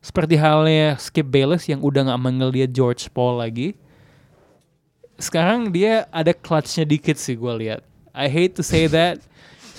Seperti 0.00 0.34
halnya 0.34 0.96
Skip 0.96 1.26
Bayless 1.26 1.68
yang 1.68 1.80
udah 1.80 2.08
gak 2.08 2.20
manggil 2.20 2.50
dia 2.50 2.66
George 2.66 3.10
Paul 3.10 3.38
lagi. 3.38 3.76
Sekarang 5.20 5.68
dia 5.68 6.08
ada 6.08 6.32
clutchnya 6.32 6.88
dikit 6.88 7.20
sih 7.20 7.36
gue 7.36 7.52
lihat. 7.60 7.84
I 8.16 8.26
hate 8.26 8.56
to 8.56 8.64
say 8.64 8.88
that. 8.88 9.20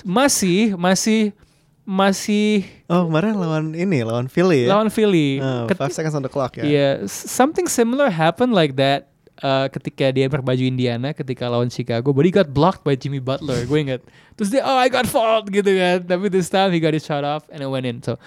Masih, 0.01 0.77
masih, 0.77 1.33
masih 1.81 2.65
Oh, 2.87 3.05
kemarin 3.09 3.37
lawan 3.37 3.65
ini, 3.73 4.01
lawan 4.01 4.29
Philly 4.29 4.65
ya. 4.65 4.77
lawan 4.77 4.89
Philly. 4.89 5.41
Ket- 5.67 5.77
five 5.77 5.93
seconds 5.93 6.13
on 6.13 6.21
the 6.21 6.29
clock 6.29 6.57
ya. 6.57 6.63
Yeah, 6.63 6.93
something 7.09 7.65
similar 7.65 8.09
happened 8.09 8.53
like 8.53 8.77
that 8.77 9.10
uh, 9.41 9.67
ketika 9.69 10.13
dia 10.13 10.29
berbaju 10.29 10.63
Indiana 10.63 11.11
ketika 11.11 11.49
lawan 11.49 11.67
Chicago, 11.67 12.13
but 12.13 12.23
he 12.25 12.31
got 12.31 12.53
blocked 12.53 12.85
by 12.85 12.95
Jimmy 12.95 13.19
Butler. 13.19 13.65
Gue 13.65 13.83
inget. 13.83 14.01
Terus 14.37 14.53
dia, 14.53 14.61
oh 14.63 14.77
I 14.77 14.87
got 14.87 15.05
fault 15.09 15.49
gitu 15.49 15.69
kan. 15.75 16.05
Tapi 16.05 16.29
this 16.31 16.49
time 16.49 16.71
he 16.71 16.79
got 16.79 16.93
his 16.93 17.03
shot 17.03 17.25
off 17.25 17.45
and 17.49 17.61
it 17.61 17.69
went 17.69 17.85
in. 17.85 18.01
So 18.01 18.17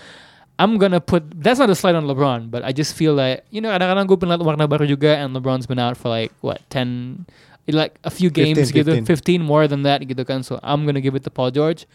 I'm 0.58 0.78
gonna 0.78 1.02
put 1.02 1.26
that's 1.34 1.58
not 1.58 1.70
a 1.70 1.78
slide 1.78 1.98
on 1.98 2.06
LeBron, 2.06 2.50
but 2.50 2.62
I 2.62 2.70
just 2.70 2.94
feel 2.94 3.14
like 3.14 3.42
you 3.50 3.58
know 3.58 3.74
kadang-kadang 3.74 4.06
gue 4.06 4.18
pernah 4.18 4.38
warna 4.38 4.70
baru 4.70 4.86
juga 4.86 5.18
and 5.18 5.34
LeBron's 5.34 5.66
been 5.66 5.82
out 5.82 5.98
for 5.98 6.10
like 6.10 6.30
what 6.42 6.62
10 6.70 7.26
like 7.72 7.96
a 8.04 8.12
few 8.12 8.28
games 8.28 8.70
15, 8.70 8.76
gitu, 8.76 8.92
15. 9.02 9.40
15 9.42 9.42
more 9.42 9.66
than 9.66 9.82
that 9.82 10.04
gitu 10.04 10.22
kan. 10.22 10.44
So 10.46 10.62
I'm 10.62 10.86
gonna 10.86 11.02
give 11.02 11.18
it 11.18 11.24
to 11.26 11.32
Paul 11.32 11.50
George. 11.50 11.88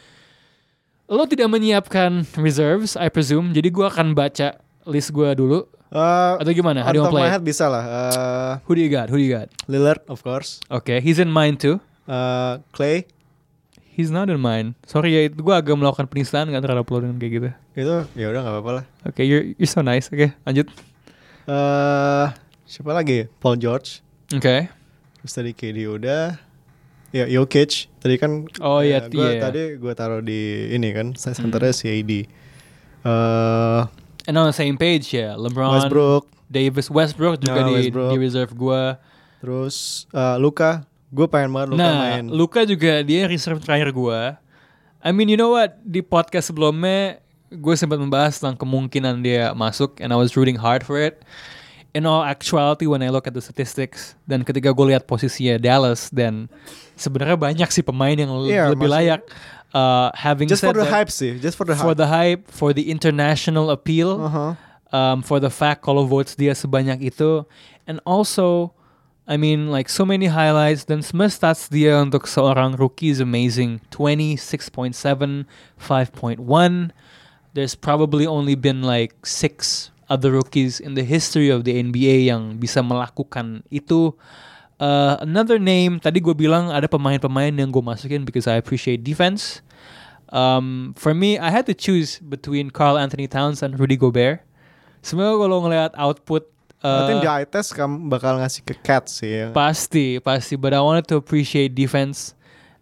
Lo 1.09 1.25
tidak 1.25 1.49
menyiapkan 1.49 2.21
reserves, 2.37 2.93
I 2.93 3.09
presume. 3.09 3.49
Jadi 3.49 3.73
gue 3.73 3.81
akan 3.81 4.13
baca 4.13 4.61
list 4.85 5.09
gue 5.09 5.29
dulu. 5.33 5.65
Uh, 5.89 6.37
Atau 6.37 6.53
gimana? 6.53 6.85
How 6.85 6.93
do 6.93 7.01
you 7.01 7.09
play 7.09 7.25
it? 7.25 7.41
bisa 7.41 7.65
lah. 7.65 7.83
Uh, 7.85 8.53
Who 8.69 8.77
do 8.77 8.81
you 8.81 8.93
got? 8.93 9.09
Who 9.09 9.17
do 9.17 9.25
you 9.25 9.33
got? 9.33 9.49
Lillard 9.65 10.05
of 10.05 10.21
course. 10.21 10.61
Okay, 10.69 11.01
he's 11.01 11.17
in 11.17 11.33
mine 11.33 11.57
too. 11.57 11.81
Uh, 12.05 12.61
Clay 12.73 13.09
He's 13.99 14.07
not 14.15 14.31
in 14.31 14.39
mine. 14.39 14.79
Sorry 14.87 15.11
ya, 15.11 15.27
gue 15.27 15.51
agak 15.51 15.75
melakukan 15.75 16.07
penistaan 16.07 16.47
kan 16.47 16.63
terhadap 16.63 16.87
lo 16.87 17.03
dengan 17.03 17.19
kayak 17.19 17.33
gitu. 17.35 17.49
itu 17.75 17.95
ya 18.15 18.31
udah 18.31 18.47
nggak 18.47 18.55
apa-apa 18.55 18.71
lah. 18.79 18.85
Okay, 19.11 19.27
you're 19.27 19.51
you're 19.59 19.67
so 19.67 19.83
nice. 19.83 20.07
Oke, 20.07 20.31
lanjut. 20.47 20.71
Uh, 21.43 22.31
siapa 22.63 22.95
lagi? 22.95 23.27
Paul 23.43 23.59
George. 23.59 23.99
Oke. 24.31 24.71
Terus 25.19 25.33
tadi 25.35 25.51
KD 25.51 25.83
udah. 25.91 26.39
Ya 27.11 27.27
Jokic. 27.27 27.91
Tadi 27.99 28.15
kan. 28.15 28.47
Oh, 28.63 28.79
iya, 28.79 29.03
gue 29.03 29.35
iya. 29.35 29.43
tadi 29.43 29.75
gue 29.75 29.91
taruh 29.91 30.23
di 30.23 30.71
ini 30.71 30.95
kan. 30.95 31.11
Centernya 31.19 31.75
si 31.75 31.91
AD. 31.91 32.11
Uh, 33.03 33.83
And 34.29 34.37
on 34.37 34.45
the 34.45 34.53
same 34.53 34.77
page 34.77 35.09
ya, 35.09 35.33
LeBron, 35.33 35.73
Westbrook. 35.73 36.29
Davis, 36.45 36.85
Westbrook 36.87 37.41
juga 37.41 37.59
Nah, 37.59 37.67
di, 37.67 37.73
Westbrook. 37.81 38.09
di 38.09 38.17
reserve 38.19 38.51
gue. 38.53 38.83
Terus 39.39 40.05
uh, 40.11 40.37
Luka. 40.37 40.85
Gue 41.09 41.25
pengen 41.25 41.49
banget 41.49 41.73
Luka 41.73 41.81
Nah, 41.81 41.93
main. 42.15 42.25
Luka 42.29 42.61
juga 42.63 43.01
dia 43.01 43.25
reserve 43.25 43.57
terakhir 43.57 43.89
gue. 43.89 44.19
I 45.01 45.09
mean, 45.09 45.25
you 45.25 45.35
know 45.35 45.57
what? 45.57 45.81
Di 45.81 45.99
podcast 45.99 46.53
sebelumnya, 46.53 47.17
gue 47.49 47.73
sempat 47.73 47.97
membahas 47.97 48.37
tentang 48.37 48.53
kemungkinan 48.55 49.17
dia 49.19 49.49
masuk, 49.51 49.97
and 49.97 50.11
I 50.11 50.17
was 50.19 50.37
rooting 50.37 50.59
hard 50.59 50.85
for 50.85 51.01
it. 51.01 51.25
In 51.89 52.05
all 52.05 52.21
actuality, 52.21 52.85
when 52.85 53.01
I 53.01 53.09
look 53.09 53.25
at 53.25 53.33
the 53.33 53.41
statistics, 53.41 54.13
dan 54.23 54.45
ketika 54.45 54.69
gue 54.69 54.85
lihat 54.85 55.09
posisinya 55.09 55.57
Dallas, 55.57 56.13
dan 56.13 56.45
sebenarnya 56.93 57.33
banyak 57.33 57.69
sih 57.71 57.81
pemain 57.81 58.13
yang 58.13 58.29
Iya, 58.45 58.69
lebih 58.69 58.85
maksud- 58.85 58.93
layak. 58.93 59.21
Uh, 59.69 60.09
having 60.17 60.49
Just 60.49 60.65
for 60.65 60.73
the 60.73 60.81
that, 60.81 60.89
hype 60.89 61.11
sih. 61.13 61.37
Just 61.37 61.53
for 61.53 61.61
the 61.61 61.77
for 61.77 61.93
hype. 61.93 61.97
the 62.01 62.07
hype, 62.09 62.41
for 62.49 62.73
the 62.73 62.89
international 62.89 63.69
appeal, 63.69 64.17
Uh-huh. 64.17 64.57
um, 64.89 65.21
for 65.21 65.37
the 65.37 65.53
fact 65.53 65.85
kalau 65.85 66.09
votes 66.09 66.33
dia 66.33 66.57
sebanyak 66.57 66.97
itu, 67.05 67.45
and 67.85 68.01
also, 68.01 68.73
I 69.29 69.37
mean, 69.37 69.69
like 69.69 69.85
so 69.85 70.09
many 70.09 70.25
highlights 70.25 70.89
dan 70.89 71.05
semua 71.05 71.29
stats 71.29 71.69
dia 71.69 72.01
untuk 72.01 72.25
seorang 72.25 72.81
rookie 72.81 73.13
is 73.13 73.21
amazing. 73.21 73.77
20, 73.93 74.41
6.7, 74.41 75.45
5.1. 75.77 76.89
There's 77.53 77.77
probably 77.77 78.25
only 78.25 78.57
been 78.57 78.81
like 78.81 79.13
six 79.21 79.89
other 80.09 80.33
rookies 80.33 80.81
in 80.81 80.97
the 80.97 81.05
history 81.05 81.53
of 81.53 81.61
the 81.61 81.77
NBA 81.77 82.25
yang 82.33 82.57
bisa 82.57 82.81
melakukan 82.81 83.61
itu. 83.69 84.17
Uh, 84.79 85.19
another 85.19 85.59
name, 85.59 85.99
tadi 85.99 86.23
gue 86.23 86.31
bilang 86.31 86.71
ada 86.71 86.87
pemain-pemain 86.87 87.51
yang 87.51 87.67
gue 87.67 87.83
masukin 87.83 88.23
because 88.23 88.47
I 88.47 88.55
appreciate 88.55 89.03
defense. 89.03 89.59
Um, 90.31 90.95
for 90.95 91.11
me, 91.11 91.35
I 91.35 91.51
had 91.51 91.67
to 91.67 91.75
choose 91.75 92.23
between 92.23 92.71
Carl 92.71 92.95
Anthony 92.95 93.27
Towns 93.27 93.59
and 93.59 93.75
Rudy 93.75 93.99
Gobert. 93.99 94.39
Sebenarnya 95.03 95.35
kalau 95.35 95.57
ngelihat 95.67 95.91
output, 95.99 96.47
uh, 96.83 97.19
di 97.19 97.27
eye 97.27 97.47
test 97.47 97.75
kamu 97.75 98.07
bakal 98.07 98.39
ngasih 98.39 98.63
ke 98.63 98.75
Cat 98.79 99.11
sih 99.11 99.31
ya. 99.31 99.47
pasti, 99.51 100.19
pasti. 100.23 100.55
But 100.55 100.71
I 100.71 100.79
wanted 100.79 101.07
to 101.11 101.19
appreciate 101.19 101.75
defense 101.75 102.35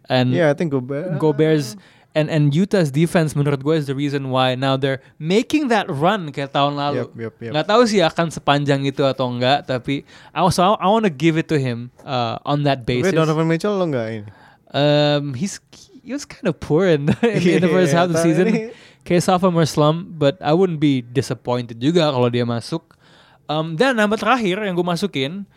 and 0.06 0.30
Yeah, 0.34 0.50
I 0.50 0.54
think 0.54 0.70
Gobert. 0.70 1.18
Gobert's 1.18 1.74
and 2.18 2.26
and 2.26 2.50
Utah's 2.50 2.90
defense 2.90 3.38
menurut 3.38 3.62
gue 3.62 3.78
is 3.78 3.86
the 3.86 3.94
reason 3.94 4.34
why 4.34 4.58
now 4.58 4.74
they're 4.74 4.98
making 5.22 5.70
that 5.70 5.86
run 5.86 6.34
kayak 6.34 6.50
tahun 6.50 6.74
lalu. 6.74 7.06
Yep, 7.06 7.10
yep, 7.14 7.34
yep. 7.38 7.52
Nggak 7.54 7.66
tahu 7.70 7.82
sih 7.86 8.02
akan 8.02 8.34
sepanjang 8.34 8.82
itu 8.82 9.06
atau 9.06 9.30
enggak, 9.30 9.70
tapi 9.70 10.02
I 10.34 10.42
also 10.42 10.74
I, 10.74 10.90
want 10.90 11.06
to 11.06 11.14
give 11.14 11.38
it 11.38 11.46
to 11.54 11.56
him 11.62 11.94
uh, 12.02 12.42
on 12.42 12.66
that 12.66 12.82
basis. 12.82 13.14
Donovan 13.14 13.46
Mitchell 13.46 13.78
lo 13.78 13.86
nggak 13.86 14.06
ini? 14.10 14.30
Um, 14.74 15.38
he's 15.38 15.62
he 16.02 16.10
was 16.10 16.26
kind 16.26 16.50
of 16.50 16.58
poor 16.58 16.90
in 16.90 17.06
the, 17.06 17.14
in, 17.22 17.62
the 17.62 17.70
first 17.70 17.94
Iya, 17.94 17.96
half 18.02 18.06
of 18.10 18.18
the 18.18 18.20
tapi 18.20 18.26
season. 18.34 18.46
Kayak 19.06 19.22
sophomore 19.24 19.64
slump, 19.64 20.20
but 20.20 20.36
I 20.44 20.52
wouldn't 20.52 20.82
be 20.82 21.00
disappointed 21.00 21.80
juga 21.80 22.12
kalau 22.12 22.28
dia 22.28 22.44
masuk. 22.44 22.84
Um, 23.48 23.80
dan 23.80 23.96
nama 23.96 24.12
terakhir 24.20 24.60
yang 24.60 24.76
gue 24.76 24.84
masukin, 24.84 25.48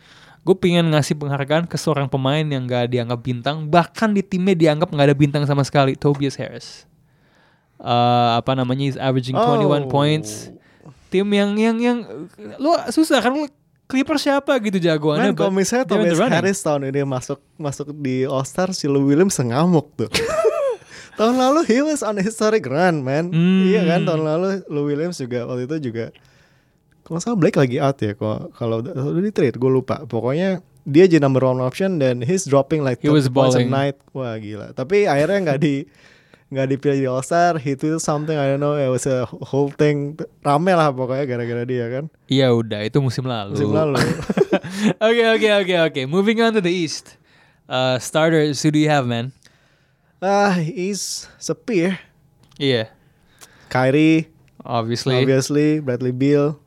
gue 0.42 0.56
pengen 0.58 0.90
ngasih 0.90 1.14
penghargaan 1.14 1.70
ke 1.70 1.78
seorang 1.78 2.10
pemain 2.10 2.42
yang 2.42 2.66
gak 2.66 2.90
dianggap 2.90 3.20
bintang, 3.22 3.70
bahkan 3.70 4.10
di 4.10 4.26
timnya 4.26 4.58
dianggap 4.58 4.90
nggak 4.90 5.06
ada 5.06 5.16
bintang 5.16 5.42
sama 5.46 5.62
sekali, 5.62 5.94
Tobias 5.94 6.34
Harris. 6.34 6.82
Uh, 7.78 8.38
apa 8.38 8.54
namanya, 8.54 8.86
he's 8.86 8.98
averaging 8.98 9.34
21 9.34 9.86
Oh. 9.86 9.90
points. 9.90 10.50
Tim 11.10 11.28
yang 11.30 11.54
yang 11.54 11.76
yang 11.78 11.98
lu 12.56 12.72
susah 12.88 13.20
kan 13.20 13.30
lu 13.30 13.46
Clippers 13.84 14.24
siapa 14.24 14.56
gitu 14.64 14.80
jagoannya. 14.80 15.30
Man, 15.30 15.36
kalau 15.36 15.52
misalnya 15.52 15.84
Tobias. 15.84 16.16
Harris 16.16 16.64
tahun 16.64 16.88
ini 16.88 17.04
masuk 17.04 17.36
masuk 17.60 17.92
di 17.92 18.24
All 18.24 18.46
Star, 18.48 18.72
si 18.72 18.88
Lou 18.88 19.04
Williams 19.04 19.36
sengamuk 19.36 19.92
tuh. 19.92 20.08
tahun 21.20 21.36
lalu 21.36 21.68
he 21.68 21.84
was 21.84 22.00
on 22.00 22.16
historic 22.16 22.64
run, 22.64 23.04
man. 23.04 23.28
Hmm. 23.28 23.68
Iya 23.68 23.84
kan, 23.84 24.08
tahun 24.08 24.22
lalu 24.24 24.48
Lou 24.72 24.88
Williams 24.88 25.20
juga 25.20 25.44
waktu 25.44 25.68
itu 25.68 25.92
juga 25.92 26.08
kalau 27.02 27.18
salah 27.18 27.38
Blake 27.38 27.58
lagi 27.58 27.78
out 27.82 27.98
ya. 27.98 28.14
Kalau 28.14 28.50
kalau 28.54 28.82
udah, 28.82 28.94
di 29.18 29.32
trade, 29.34 29.58
gue 29.58 29.70
lupa. 29.70 30.06
Pokoknya 30.06 30.62
dia 30.82 31.04
jadi 31.06 31.22
number 31.22 31.46
one 31.46 31.62
option 31.62 32.02
dan 32.02 32.22
he's 32.22 32.42
dropping 32.46 32.82
like 32.82 32.98
He 33.02 33.10
was 33.10 33.30
30 33.30 33.34
points 33.34 33.56
a 33.58 33.66
night. 33.66 33.96
Wah 34.14 34.34
gila. 34.38 34.74
Tapi 34.74 35.06
akhirnya 35.06 35.38
nggak 35.50 35.58
di 35.62 35.86
nggak 36.52 36.66
dipilih 36.68 36.98
di 37.00 37.08
All 37.08 37.24
Star. 37.24 37.56
He 37.58 37.74
tweeted 37.74 38.02
something 38.02 38.34
I 38.34 38.50
don't 38.50 38.62
know. 38.62 38.76
It 38.76 38.90
was 38.90 39.08
a 39.08 39.24
whole 39.26 39.72
thing. 39.72 40.18
Rame 40.42 40.72
lah 40.74 40.90
pokoknya 40.92 41.24
gara-gara 41.26 41.62
dia 41.66 41.86
kan. 41.90 42.04
Iya 42.28 42.52
udah 42.54 42.82
itu 42.86 42.98
musim 43.00 43.26
lalu. 43.26 43.58
Musim 43.58 43.72
lalu. 43.72 43.98
Oke 45.00 45.24
oke 45.32 45.48
oke 45.64 45.74
oke. 45.88 46.00
Moving 46.04 46.44
on 46.44 46.52
to 46.52 46.60
the 46.60 46.70
East. 46.70 47.16
Uh, 47.72 47.96
starters, 47.98 48.60
who 48.60 48.70
do 48.70 48.78
you 48.78 48.90
have, 48.92 49.08
man? 49.08 49.32
Ah, 50.20 50.54
he's 50.54 51.26
sepi 51.40 51.88
ya. 51.88 51.92
Iya, 52.60 52.84
Kyrie, 53.72 54.30
obviously. 54.62 55.18
obviously, 55.18 55.80
Bradley 55.80 56.12
Beal, 56.14 56.61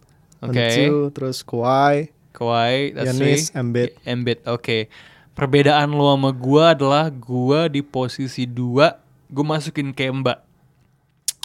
Okay. 0.51 0.89
two, 0.89 1.09
terus 1.15 1.41
Kawhi, 1.41 2.09
Kawhi, 2.35 2.91
three. 3.15 3.39
Embiid. 3.53 3.89
Embiid, 4.03 4.39
oke. 4.45 4.89
Perbedaan 5.35 5.91
lo 5.91 6.11
sama 6.15 6.31
gua 6.31 6.71
adalah 6.71 7.11
gua 7.11 7.67
di 7.67 7.83
posisi 7.83 8.47
dua, 8.47 8.99
gua 9.27 9.57
masukin 9.57 9.91
Kemba. 9.91 10.43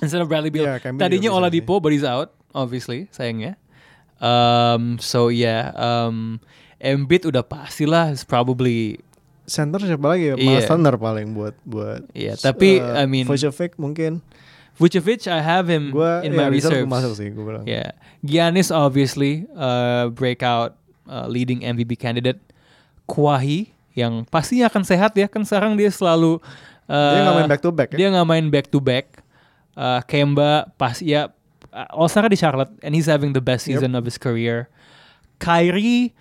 Instead 0.00 0.23
of 0.23 0.28
Bradley 0.30 0.49
Beal. 0.49 0.64
Iya, 0.64 0.78
Kemba 0.78 1.02
Tadinya 1.02 1.30
Oladipo, 1.35 1.83
but 1.83 1.90
he's 1.90 2.07
out, 2.07 2.30
obviously, 2.54 3.11
sayangnya. 3.11 3.59
Um, 4.21 5.00
so 5.00 5.33
yeah, 5.33 5.73
um, 5.76 6.38
Embiid 6.80 7.28
udah 7.28 7.45
pastilah, 7.45 8.12
probably 8.25 9.00
Center 9.50 9.83
siapa 9.83 10.07
lagi 10.14 10.30
ya? 10.30 10.35
Iya. 10.38 10.47
Miles 10.47 10.69
Turner 10.71 10.95
paling 10.95 11.35
buat 11.35 11.59
buat. 11.66 12.07
Iya, 12.14 12.38
tapi, 12.38 12.78
eh, 12.78 13.02
I 13.02 13.04
mean- 13.11 13.26
Vucevic 13.26 13.75
mungkin. 13.83 14.23
Vucevic. 14.81 15.29
I 15.29 15.45
have 15.45 15.69
him 15.69 15.93
Gua 15.93 16.25
in 16.25 16.33
ya, 16.33 16.39
my 16.41 16.49
reserve 16.49 16.89
masuk 16.89 17.13
sih 17.15 17.29
gue 17.29 17.45
bilang. 17.45 17.69
Yeah, 17.69 17.93
Giannis 18.25 18.73
obviously 18.73 19.45
uh, 19.53 20.09
breakout 20.09 20.81
uh, 21.05 21.29
leading 21.29 21.61
MVP 21.61 22.01
candidate. 22.01 22.41
Kawhi 23.05 23.77
yang 23.93 24.25
pastinya 24.25 24.73
akan 24.73 24.83
sehat 24.87 25.13
ya 25.19 25.29
kan 25.29 25.45
sekarang 25.45 25.75
dia 25.77 25.91
selalu 25.93 26.39
uh, 26.89 27.13
Dia 27.13 27.21
nggak 27.27 27.37
main 27.37 27.51
back 27.51 27.61
to 27.61 27.71
back 27.75 27.89
ya? 27.93 27.97
Dia 28.01 28.09
nggak 28.15 28.29
main 28.29 28.47
back 28.49 28.67
to 28.73 28.79
back. 28.81 29.07
Uh, 29.77 30.01
Kemba 30.09 30.73
pas 30.75 30.99
ya 30.99 31.29
All 31.93 32.09
Star 32.11 32.27
di 32.27 32.35
Charlotte 32.35 32.73
and 32.83 32.97
he's 32.97 33.07
having 33.07 33.31
the 33.37 33.43
best 33.43 33.69
Yep. 33.69 33.83
season 33.85 33.93
of 33.95 34.03
his 34.03 34.17
career. 34.17 34.67
Kyrie 35.39 36.15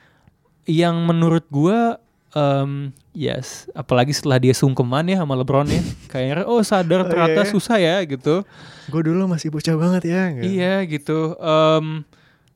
yang 0.65 1.07
menurut 1.07 1.47
gua 1.49 1.97
um, 2.35 2.93
yes, 3.13 3.69
apalagi 3.73 4.13
setelah 4.13 4.37
dia 4.41 4.53
sungkeman 4.53 5.05
ya 5.09 5.21
sama 5.21 5.37
LeBron 5.39 5.67
ya. 5.69 5.81
Kayaknya 6.11 6.45
oh 6.45 6.61
sadar 6.61 7.01
Oh, 7.05 7.09
ternyata 7.09 7.41
iya. 7.45 7.51
susah 7.51 7.77
ya 7.77 7.95
gitu. 8.05 8.43
Gue 8.89 9.01
dulu 9.05 9.29
masih 9.29 9.49
bocah 9.53 9.75
banget 9.77 10.03
ya. 10.09 10.23
gitu. 10.35 10.43
Iya 10.45 10.75
gitu. 10.85 11.19
Em, 11.39 12.05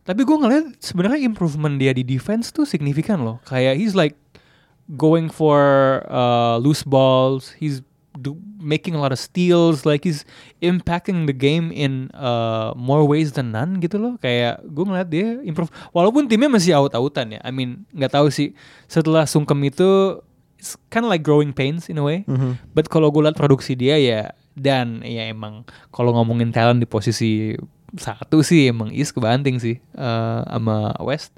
tapi 0.04 0.22
gue 0.28 0.38
ngeliat 0.38 0.66
sebenarnya 0.84 1.24
improvement 1.24 1.80
dia 1.80 1.96
di 1.96 2.04
defense 2.04 2.52
tuh 2.52 2.68
signifikan 2.68 3.24
loh. 3.24 3.40
Kayak 3.48 3.80
he's 3.80 3.96
like 3.96 4.20
going 5.00 5.32
for 5.32 6.02
uh, 6.12 6.60
loose 6.60 6.84
balls. 6.84 7.56
He's 7.56 7.80
do, 8.18 8.38
making 8.62 8.94
a 8.96 9.02
lot 9.02 9.12
of 9.12 9.20
steals. 9.20 9.86
Like 9.86 10.06
he's 10.06 10.26
impacting 10.62 11.26
the 11.26 11.36
game 11.36 11.74
in 11.74 12.14
uh, 12.14 12.74
more 12.78 13.04
ways 13.06 13.34
than 13.34 13.52
none 13.52 13.82
gitu 13.82 13.98
loh. 13.98 14.14
Kayak 14.22 14.62
gue 14.66 14.86
ngeliat 14.86 15.08
dia 15.10 15.42
improve. 15.44 15.74
Walaupun 15.92 16.30
timnya 16.30 16.50
masih 16.50 16.78
out-outan 16.78 17.38
ya. 17.38 17.40
I 17.44 17.52
mean 17.52 17.90
nggak 17.94 18.14
tahu 18.14 18.30
sih. 18.30 18.54
Setelah 18.88 19.26
sungkem 19.26 19.60
itu, 19.66 20.22
it's 20.58 20.80
kind 20.94 21.04
of 21.04 21.12
like 21.12 21.26
growing 21.26 21.52
pains 21.52 21.92
in 21.92 22.00
a 22.00 22.06
way. 22.06 22.24
Mhm. 22.26 22.58
But 22.72 22.88
kalau 22.88 23.12
gue 23.12 23.26
liat 23.26 23.36
produksi 23.36 23.76
dia 23.76 24.00
ya 24.00 24.32
dan 24.54 25.02
ya 25.02 25.28
emang 25.34 25.66
kalau 25.90 26.14
ngomongin 26.14 26.54
talent 26.54 26.78
di 26.78 26.88
posisi 26.88 27.58
satu 27.94 28.42
sih 28.42 28.70
emang 28.70 28.90
East 28.90 29.14
kebanting 29.14 29.62
sih 29.62 29.78
eh, 29.78 30.40
sama 30.50 30.98
West. 31.02 31.34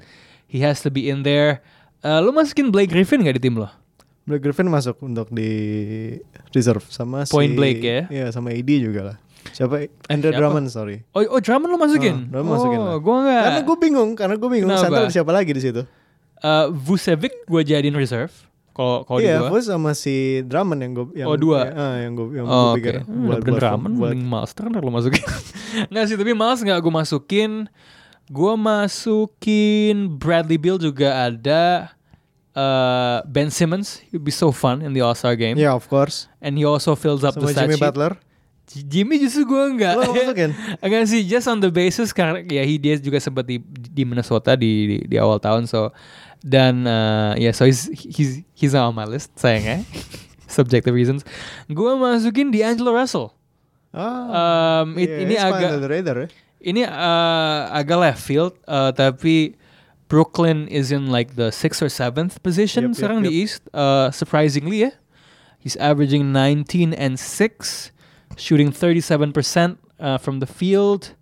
He 0.46 0.62
has 0.62 0.80
to 0.86 0.92
be 0.92 1.10
in 1.10 1.26
there. 1.26 1.60
Eh, 2.06 2.20
lu 2.22 2.30
masukin 2.30 2.70
Blake 2.70 2.92
Griffin 2.92 3.24
gak 3.24 3.36
di 3.40 3.42
tim 3.42 3.58
lo? 3.58 3.68
Blake 4.26 4.42
Griffin 4.42 4.66
masuk 4.66 4.98
untuk 5.06 5.30
di 5.30 5.50
reserve 6.50 6.82
sama 6.90 7.22
Point 7.30 7.54
si 7.54 7.58
Blake 7.58 7.82
ya? 7.82 8.02
Iya 8.10 8.26
sama 8.34 8.50
AD 8.50 8.70
juga 8.82 9.14
lah. 9.14 9.16
Siapa? 9.54 9.86
Andre 10.10 10.34
Siapa? 10.34 10.40
Drummond 10.42 10.66
sorry. 10.74 10.96
Oh, 11.14 11.22
oh 11.30 11.38
Drummond 11.38 11.70
lu 11.70 11.78
masukin? 11.78 12.26
Drummond 12.34 12.54
masukin 12.58 12.80
oh, 12.82 12.86
lah. 12.90 12.96
gue 12.98 13.16
gak. 13.22 13.42
Karena 13.46 13.60
gue 13.62 13.76
bingung, 13.78 14.10
karena 14.18 14.34
gue 14.34 14.50
bingung 14.50 14.70
Kenapa? 14.74 14.82
center 14.82 15.04
siapa 15.14 15.30
lagi 15.30 15.54
di 15.54 15.62
situ. 15.62 15.82
Eh, 16.42 16.66
Vucevic 16.74 17.46
gue 17.46 17.62
jadiin 17.62 17.94
reserve. 17.94 18.34
Kalau 18.76 19.08
kalau 19.08 19.18
Iya, 19.24 19.40
di 19.40 19.48
gue 19.48 19.60
gua. 19.62 19.64
sama 19.64 19.90
si 19.96 20.44
Drummond 20.44 20.80
yang 20.84 20.92
gue 20.92 21.06
yang 21.16 21.28
Oh, 21.32 21.38
dua. 21.40 21.58
ya, 21.64 21.72
ah, 21.72 21.94
yang 22.02 22.12
gue 22.12 22.26
yang 22.36 22.44
Oh, 22.44 22.74
gue 22.76 22.82
pikir 22.82 22.94
Hmm, 23.08 23.30
udah 23.30 23.40
bener 23.40 23.60
Drummond, 23.62 23.94
buat 23.96 24.18
Miles 24.18 24.52
Turner 24.52 24.82
lu 24.84 24.92
masukin. 24.92 25.24
Nggak 25.94 26.04
sih, 26.10 26.16
tapi 26.20 26.32
Miles 26.36 26.60
nggak 26.60 26.78
gue 26.82 26.92
masukin. 26.92 27.50
Gue 28.26 28.52
masukin 28.58 30.18
Bradley 30.18 30.58
Beal 30.58 30.76
juga 30.82 31.30
ada. 31.30 31.94
Eh, 32.56 33.18
ben 33.28 33.52
Simmons, 33.52 34.00
he'd 34.08 34.24
be 34.24 34.32
so 34.32 34.48
fun 34.50 34.80
in 34.80 34.96
the 34.96 35.04
All 35.04 35.12
Star 35.14 35.36
game. 35.36 35.60
Yeah, 35.60 35.76
of 35.76 35.84
course. 35.86 36.26
And 36.40 36.56
he 36.56 36.64
also 36.64 36.96
fills 36.96 37.20
up 37.22 37.36
the 37.36 37.44
Sama 37.44 37.52
stat 37.52 37.62
Jimmy 37.68 37.76
sheet. 37.76 37.84
Butler. 37.84 38.12
Jimmy 38.66 39.22
justru 39.22 39.46
gue 39.46 39.62
enggak. 39.78 39.94
Lo 39.94 40.10
masukin? 40.10 40.50
Enggak 40.82 41.06
sih, 41.06 41.22
just 41.22 41.46
on 41.46 41.62
the 41.62 41.70
basis 41.70 42.10
karena 42.10 42.42
ya 42.42 42.66
he 42.66 42.74
dia 42.76 42.98
juga 42.98 43.22
sempat 43.22 43.46
di 43.46 43.62
di 43.70 44.02
Minnesota 44.02 44.58
di 44.58 44.66
di, 44.90 44.96
di 45.06 45.16
awal 45.16 45.38
tahun 45.38 45.70
so 45.70 45.94
dan 46.42 46.82
uh, 46.82 47.38
ya 47.38 47.54
so 47.54 47.62
he's 47.62 47.86
he's 47.94 48.42
he's 48.58 48.74
on 48.74 48.90
my 48.90 49.06
list 49.06 49.30
sayangnya. 49.38 49.86
Subjective 50.50 50.90
reasons. 50.90 51.22
Gue 51.66 51.94
masukin 51.94 52.50
di 52.50 52.62
Angelo 52.62 52.90
Russell. 52.90 53.30
Ah, 53.94 54.82
Um, 54.82 54.98
it- 54.98 55.08
iya, 55.08 55.18
ini 55.22 55.34
agak 55.38 55.70
the 55.78 55.88
radar 55.88 56.16
ya. 56.20 56.28
ini 56.58 56.82
uh, 56.82 57.60
agak 57.70 57.96
left 57.96 58.20
field 58.20 58.52
uh, 58.66 58.90
tapi 58.90 59.54
Brooklyn 60.08 60.68
is 60.68 60.92
in 60.92 61.10
like 61.10 61.34
the 61.34 61.50
sixth 61.50 61.82
or 61.82 61.88
seventh 61.88 62.42
position 62.42 62.94
Yep, 62.94 62.98
yep, 62.98 63.24
yep. 63.24 63.32
East. 63.32 63.62
Uh, 63.74 64.10
surprisingly 64.10 64.86
ya, 64.86 64.90
he's 65.58 65.76
averaging 65.76 66.32
19 66.32 66.94
and 66.94 67.18
6, 67.18 67.92
shooting 68.36 68.70
37% 68.70 69.78
uh, 69.98 70.18
from 70.18 70.38
the 70.38 70.46
field. 70.46 71.14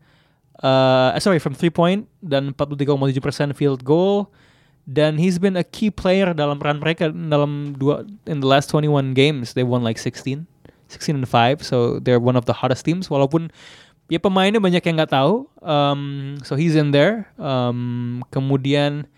Uh, 0.63 1.19
sorry, 1.19 1.39
from 1.39 1.55
three 1.55 1.71
point 1.71 2.09
dan 2.27 2.53
43,7% 2.53 3.57
field 3.57 3.85
goal. 3.85 4.31
Then 4.87 5.17
he's 5.17 5.39
been 5.39 5.57
a 5.57 5.65
key 5.65 5.91
player 5.91 6.33
dalam 6.37 6.61
peran 6.61 6.77
mereka 6.77 7.09
dalam 7.09 7.73
dua 7.81 8.05
in 8.29 8.41
the 8.41 8.47
last 8.47 8.69
21 8.69 9.17
games. 9.17 9.57
They 9.57 9.65
won 9.65 9.83
like 9.83 9.97
16, 9.97 10.45
16 10.89 11.17
and 11.17 11.29
5. 11.29 11.65
So 11.65 11.99
they're 12.01 12.21
one 12.21 12.37
of 12.37 12.45
the 12.45 12.53
hottest 12.53 12.85
teams. 12.85 13.09
Walaupun 13.09 13.49
ya 14.09 14.19
pemainnya 14.21 14.61
banyak 14.61 14.83
yang 14.85 14.97
nggak 15.01 15.13
tahu. 15.13 15.49
Um, 15.65 16.37
so 16.45 16.57
he's 16.57 16.77
in 16.77 16.93
there. 16.93 17.29
Um, 17.41 18.23
kemudian, 18.29 19.09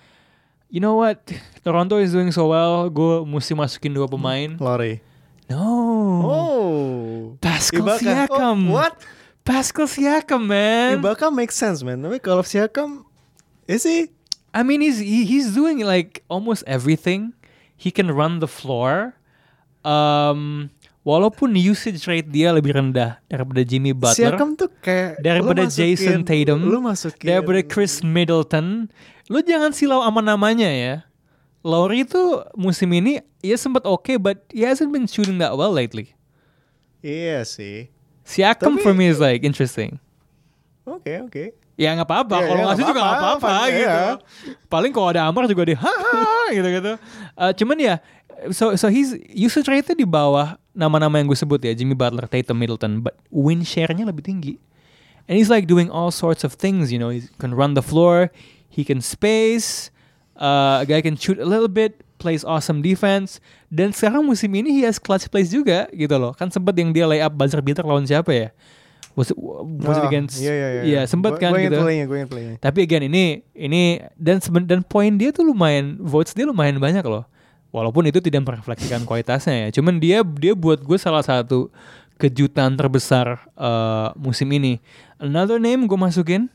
you 0.71 0.79
know 0.79 0.99
what? 0.99 1.23
Toronto 1.67 1.99
is 1.99 2.15
doing 2.15 2.31
so 2.31 2.51
well. 2.51 2.87
Gue 2.91 3.27
mesti 3.27 3.55
masukin 3.55 3.95
dua 3.95 4.07
pemain. 4.07 4.55
Laurie. 4.59 5.03
No. 5.51 5.67
Oh. 6.27 7.39
Pascal 7.39 7.87
Ibaka. 7.87 8.03
Siakam. 8.03 8.59
Oh, 8.71 8.75
what? 8.75 8.95
Pascal 9.47 9.87
Siakam, 9.87 10.43
man. 10.43 10.99
Ibaka 10.99 11.31
makes 11.31 11.55
sense, 11.55 11.83
man. 11.87 12.03
Tapi 12.03 12.19
kalau 12.19 12.43
Siakam, 12.43 13.07
is 13.71 13.87
he? 13.87 14.11
I 14.51 14.65
mean, 14.65 14.81
he's 14.81 14.99
he, 14.99 15.23
he's 15.29 15.55
doing 15.55 15.85
like 15.85 16.25
almost 16.27 16.65
everything. 16.67 17.37
He 17.77 17.93
can 17.93 18.11
run 18.11 18.41
the 18.41 18.49
floor. 18.49 19.15
Um, 19.87 20.75
walaupun 21.07 21.55
usage 21.55 22.03
rate 22.05 22.27
dia 22.27 22.51
lebih 22.51 22.75
rendah 22.75 23.23
daripada 23.31 23.63
Jimmy 23.63 23.95
Butler, 23.95 24.35
Siakam 24.35 24.59
tuh 24.59 24.67
kayak 24.83 25.23
daripada 25.23 25.63
lu 25.63 25.71
masukin- 25.71 25.79
Jason 25.95 26.21
Tatum, 26.27 26.59
Lu 26.61 26.79
masukin 26.83 27.27
daripada 27.31 27.61
Chris 27.63 28.03
Middleton. 28.03 28.91
Lu 29.31 29.39
jangan 29.41 29.71
silau 29.71 30.03
sama 30.03 30.19
namanya 30.19 30.67
ya. 30.67 30.95
Lowry 31.63 32.03
itu 32.03 32.19
musim 32.55 32.91
ini 32.91 33.19
ya 33.39 33.55
sempat 33.55 33.87
oke, 33.87 34.19
but 34.19 34.43
he 34.51 34.63
hasn't 34.63 34.91
been 34.91 35.07
shooting 35.07 35.39
that 35.39 35.55
well 35.55 35.71
lately. 35.71 36.11
Iya 37.01 37.43
sih. 37.43 37.87
Siakam 38.23 38.75
Tapi- 38.75 38.83
for 38.83 38.91
me 38.91 39.07
is 39.07 39.19
like 39.19 39.47
interesting. 39.47 40.03
Oke, 40.83 41.23
oke. 41.23 41.45
Ya 41.77 41.93
nggak 41.93 42.09
apa-apa, 42.09 42.37
Ya, 42.41 42.47
kalau 42.47 42.61
ya, 42.63 42.67
ngasih 42.67 42.85
juga 42.89 43.01
nggak 43.05 43.19
apa-apa, 43.21 43.49
fine, 43.53 43.69
gitu. 43.69 43.85
ya. 43.85 44.01
Paling 44.67 44.91
kalau 44.91 45.09
ada 45.13 45.23
Amar 45.29 45.45
juga 45.45 45.63
dia 45.63 45.77
hahaha 45.85 46.49
gitu-gitu. 46.51 46.93
Eh, 47.37 47.53
cuman 47.53 47.77
ya, 47.77 47.95
so 48.49 48.73
so 48.75 48.87
he's 48.89 49.13
usage 49.29 49.69
rate 49.69 49.93
di 49.93 50.09
bawah 50.09 50.57
nama-nama 50.77 51.17
yang 51.17 51.27
gue 51.27 51.39
sebut 51.39 51.59
ya, 51.65 51.73
Jimmy 51.73 51.97
Butler, 51.97 52.29
Tatum, 52.29 52.61
Middleton, 52.61 53.01
but 53.01 53.17
win 53.33 53.65
share-nya 53.65 54.05
lebih 54.05 54.23
tinggi. 54.23 54.61
And 55.27 55.35
he's 55.35 55.51
like 55.51 55.67
doing 55.67 55.89
all 55.89 56.13
sorts 56.13 56.45
of 56.45 56.55
things, 56.55 56.93
you 56.93 57.01
know, 57.01 57.09
he 57.11 57.27
can 57.41 57.57
run 57.57 57.75
the 57.75 57.83
floor, 57.83 58.31
he 58.69 58.85
can 58.85 59.01
space, 59.03 59.91
uh, 60.39 60.85
a 60.85 60.87
guy 60.87 61.01
can 61.03 61.17
shoot 61.19 61.41
a 61.41 61.49
little 61.49 61.67
bit, 61.67 62.05
plays 62.23 62.45
awesome 62.47 62.85
defense. 62.85 63.43
Dan 63.67 63.91
sekarang 63.91 64.23
musim 64.23 64.53
ini 64.55 64.71
he 64.71 64.83
has 64.87 65.03
clutch 65.03 65.27
plays 65.27 65.51
juga 65.51 65.91
gitu 65.91 66.15
loh. 66.15 66.31
Kan 66.37 66.53
sempet 66.55 66.79
yang 66.79 66.95
dia 66.95 67.09
lay 67.11 67.19
up 67.19 67.35
buzzer 67.35 67.59
beater 67.59 67.83
lawan 67.83 68.07
siapa 68.07 68.31
ya? 68.31 68.49
Was 69.17 69.33
it, 69.33 69.39
was 69.41 69.97
it 69.97 70.05
Ah, 70.05 70.13
against? 70.13 70.37
Iya, 70.45 70.53
iya, 70.53 70.69
iya. 70.69 70.83
Iya, 70.85 71.01
sempet 71.09 71.41
kan 71.41 71.57
inget 71.57 71.73
gitu. 71.73 71.81
playnya, 71.81 72.05
gue 72.05 72.19
playnya. 72.29 72.55
Tapi 72.61 72.85
again 72.85 73.09
ini 73.09 73.41
ini 73.57 74.05
dan 74.13 74.39
dan 74.69 74.85
poin 74.85 75.09
dia 75.17 75.33
tuh 75.33 75.41
lumayan 75.43 75.97
votes 76.05 76.37
dia 76.37 76.45
lumayan 76.45 76.77
banyak 76.77 77.01
loh. 77.03 77.25
Walaupun 77.77 78.09
itu 78.09 78.25
tidak 78.25 78.49
merefleksikan 78.49 79.05
kualitasnya 79.05 79.69
ya. 79.69 79.77
Cuman 79.77 80.01
dia 80.01 80.25
dia 80.25 80.57
buat 80.57 80.81
gue 80.81 80.97
salah 80.97 81.21
satu 81.21 81.69
kejutan 82.17 82.73
terbesar 82.73 83.45
uh, 83.53 84.17
musim 84.17 84.49
ini. 84.57 84.81
Another 85.21 85.61
name 85.61 85.85
gue 85.85 85.99
masukin. 86.01 86.49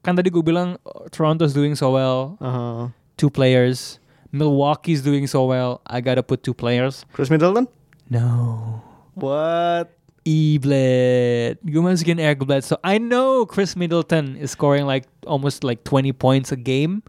Kan 0.00 0.16
tadi 0.16 0.32
gue 0.32 0.40
bilang 0.40 0.80
uh, 0.88 1.04
Toronto's 1.12 1.52
doing 1.52 1.76
so 1.76 1.92
well, 1.92 2.40
Aha. 2.40 2.88
two 3.20 3.28
players. 3.28 4.00
Milwaukee's 4.32 5.04
doing 5.04 5.28
so 5.28 5.44
well. 5.44 5.84
I 5.84 6.00
gotta 6.00 6.24
put 6.24 6.40
two 6.40 6.56
players. 6.56 7.04
Chris 7.12 7.28
Middleton? 7.28 7.68
No. 8.08 8.80
What? 9.12 9.92
E-Bled. 10.24 11.60
Gue 11.64 11.82
masukin 11.84 12.16
Eric 12.16 12.48
Bledsoe. 12.48 12.80
I 12.80 12.96
know 12.96 13.44
Chris 13.44 13.76
Middleton 13.76 14.40
is 14.40 14.52
scoring 14.56 14.88
like 14.88 15.04
almost 15.28 15.64
like 15.64 15.84
20 15.84 16.12
points 16.16 16.48
a 16.52 16.56
game. 16.56 17.02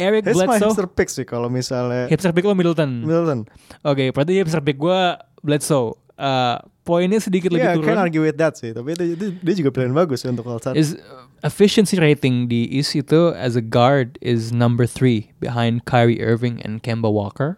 Eric 0.00 0.24
He's 0.24 0.34
my 0.34 0.48
Bledsoe. 0.48 0.72
hipster 0.72 0.88
pick 0.88 1.08
sih 1.12 1.28
kalau 1.28 1.52
misalnya 1.52 2.08
Hipster 2.08 2.32
pick 2.32 2.42
lo 2.42 2.56
Middleton. 2.56 3.04
Middleton. 3.04 3.44
Oke, 3.84 4.10
berarti 4.10 4.40
hipster 4.40 4.64
pick 4.64 4.80
gue 4.80 5.00
Bledsoe. 5.44 5.94
Uh, 6.20 6.60
poinnya 6.84 7.16
sedikit 7.16 7.48
lebih 7.48 7.64
Yeah, 7.64 7.72
I 7.72 7.80
turun. 7.80 7.88
can 7.92 8.00
argue 8.00 8.20
with 8.20 8.36
that 8.36 8.56
sih. 8.56 8.72
Tapi 8.72 8.92
itu, 8.92 9.32
dia 9.40 9.54
juga 9.56 9.70
pilihan 9.72 9.92
bagus 9.92 10.24
untuk 10.24 10.44
All 10.48 10.60
Star. 10.60 10.76
Is 10.76 10.96
efficiency 11.40 11.96
rating 11.96 12.44
di 12.48 12.68
East 12.68 12.92
itu 12.92 13.32
as 13.32 13.56
a 13.56 13.64
guard 13.64 14.20
is 14.20 14.52
number 14.52 14.84
three 14.84 15.32
behind 15.40 15.88
Kyrie 15.88 16.20
Irving 16.20 16.60
and 16.60 16.84
Kemba 16.84 17.08
Walker. 17.08 17.56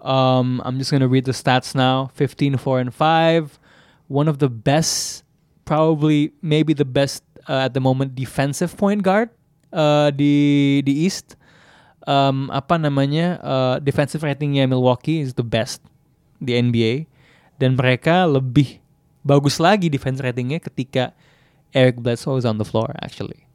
Um, 0.00 0.60
I'm 0.64 0.76
just 0.78 0.92
gonna 0.92 1.08
read 1.08 1.24
the 1.24 1.32
stats 1.32 1.74
now. 1.74 2.08
15, 2.16 2.56
4, 2.56 2.80
and 2.80 2.92
5. 2.94 3.58
One 4.08 4.28
of 4.28 4.36
the 4.38 4.48
best, 4.48 5.24
probably 5.64 6.32
maybe 6.40 6.72
the 6.72 6.84
best 6.84 7.24
uh, 7.48 7.68
at 7.68 7.72
the 7.72 7.80
moment 7.80 8.14
defensive 8.14 8.76
point 8.76 9.02
guard 9.02 9.28
uh, 9.72 10.08
di 10.12 10.80
di 10.84 11.04
East. 11.04 11.36
Um, 12.04 12.52
apa 12.52 12.76
namanya? 12.76 13.40
Uh, 13.40 13.76
defensive 13.80 14.20
ratingnya 14.20 14.68
Milwaukee 14.68 15.24
is 15.24 15.34
the 15.34 15.46
best 15.46 15.80
di 16.36 16.52
NBA 16.56 17.08
dan 17.56 17.78
mereka 17.78 18.28
lebih 18.28 18.82
bagus 19.24 19.56
lagi 19.56 19.88
defense 19.88 20.20
ratingnya 20.20 20.60
ketika 20.60 21.16
Eric 21.72 21.98
Bledsoe 21.98 22.38
is 22.38 22.46
on 22.46 22.60
the 22.60 22.66
floor 22.66 22.92
actually. 23.00 23.48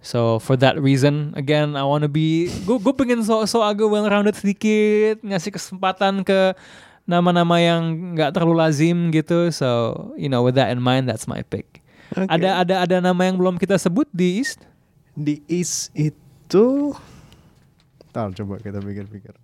So 0.00 0.40
for 0.40 0.56
that 0.64 0.80
reason, 0.80 1.36
again, 1.36 1.76
I 1.76 1.84
wanna 1.84 2.08
be, 2.08 2.48
gue 2.64 2.80
gue 2.80 2.94
pengen 2.96 3.20
so 3.20 3.44
so 3.44 3.60
agak 3.60 3.84
well 3.84 4.08
rounded 4.08 4.32
sedikit, 4.32 5.20
ngasih 5.20 5.52
kesempatan 5.52 6.24
ke 6.24 6.56
nama-nama 7.04 7.60
yang 7.60 8.16
nggak 8.16 8.32
terlalu 8.32 8.64
lazim 8.64 9.12
gitu. 9.12 9.52
So 9.52 9.68
you 10.16 10.32
know, 10.32 10.40
with 10.40 10.56
that 10.56 10.72
in 10.72 10.80
mind, 10.80 11.04
that's 11.04 11.28
my 11.28 11.44
pick. 11.44 11.84
Oke. 12.16 12.26
Ada 12.32 12.64
ada 12.64 12.74
ada 12.88 12.96
nama 13.04 13.28
yang 13.28 13.36
belum 13.36 13.60
kita 13.60 13.76
sebut 13.76 14.08
di 14.10 14.40
East. 14.40 14.64
Di 15.12 15.44
East 15.46 15.92
itu 15.92 16.96
Ntar 18.10 18.34
coba 18.34 18.58
kita 18.58 18.82
pikir-pikir 18.82 19.34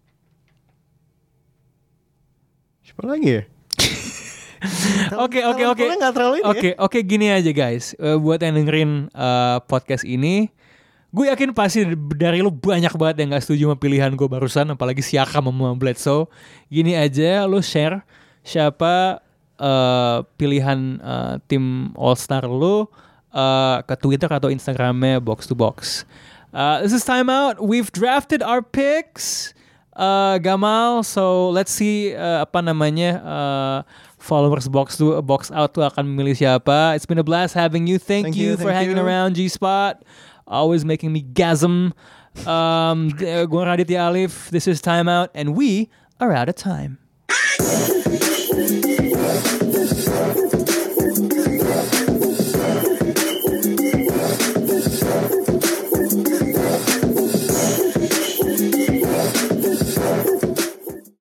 Siapa 2.86 3.02
lagi 3.06 3.42
ya? 3.42 3.42
Oke 5.26 5.44
oke 5.44 5.62
oke. 5.68 5.84
Ya. 5.84 6.10
Oke 6.48 6.70
oke 6.80 6.98
gini 7.04 7.28
aja 7.28 7.52
guys. 7.52 7.92
Eh, 8.00 8.16
buat 8.16 8.40
yang 8.40 8.56
dengerin 8.56 9.12
eh, 9.12 9.58
podcast 9.68 10.02
ini, 10.02 10.48
gue 11.12 11.28
yakin 11.28 11.52
pasti 11.52 11.84
dari 12.16 12.40
lu 12.40 12.50
banyak 12.50 12.90
banget 12.96 13.16
yang 13.22 13.36
gak 13.36 13.44
setuju 13.44 13.62
sama 13.70 13.76
pilihan 13.76 14.10
gue 14.16 14.26
barusan, 14.26 14.66
apalagi 14.72 15.04
Siakam 15.04 15.52
sama 15.52 15.76
Bledsoe. 15.76 16.26
Gini 16.72 16.96
aja, 16.96 17.44
lu 17.44 17.60
share 17.60 18.00
siapa 18.46 19.20
eh, 19.60 20.18
pilihan 20.40 20.78
eh, 20.98 21.34
tim 21.50 21.92
All 21.98 22.16
Star 22.16 22.48
lu 22.48 22.88
eh, 23.34 23.76
ke 23.84 23.94
Twitter 24.00 24.30
atau 24.30 24.48
Instagramnya 24.48 25.20
Box 25.20 25.46
to 25.50 25.54
Box. 25.58 26.08
Uh, 26.56 26.80
this 26.80 26.94
is 26.94 27.04
time 27.04 27.28
out. 27.28 27.60
We've 27.60 27.92
drafted 27.92 28.42
our 28.42 28.62
picks. 28.62 29.52
Uh, 29.92 30.38
Gamal, 30.38 31.04
so 31.04 31.50
let's 31.50 31.70
see 31.72 32.14
uh, 32.16 32.44
apa 32.44 32.60
namanya 32.60 33.20
uh, 33.24 33.78
followers 34.16 34.68
box 34.68 34.96
to 34.96 35.20
box 35.24 35.48
out 35.52 35.72
tuh 35.76 35.84
akan 35.84 36.08
memilih 36.08 36.32
siapa. 36.36 36.96
It's 36.96 37.04
been 37.04 37.20
a 37.20 37.24
blast 37.24 37.52
having 37.52 37.84
you. 37.84 38.00
Thank, 38.00 38.32
Thank 38.32 38.36
you, 38.36 38.56
you, 38.56 38.56
for 38.56 38.72
thank 38.72 38.88
hanging 38.88 38.96
you. 38.96 39.04
around 39.04 39.36
G 39.36 39.48
Spot. 39.52 40.00
Always 40.48 40.84
making 40.84 41.12
me 41.12 41.24
gasm. 41.24 41.92
Um, 42.48 43.08
gue 43.20 43.62
Raditya 43.64 44.08
Alif. 44.08 44.48
This 44.48 44.64
is 44.64 44.80
time 44.80 45.08
out, 45.12 45.28
and 45.36 45.56
we 45.56 45.92
are 46.20 46.32
out 46.32 46.48
of 46.48 46.56
time. 46.56 46.96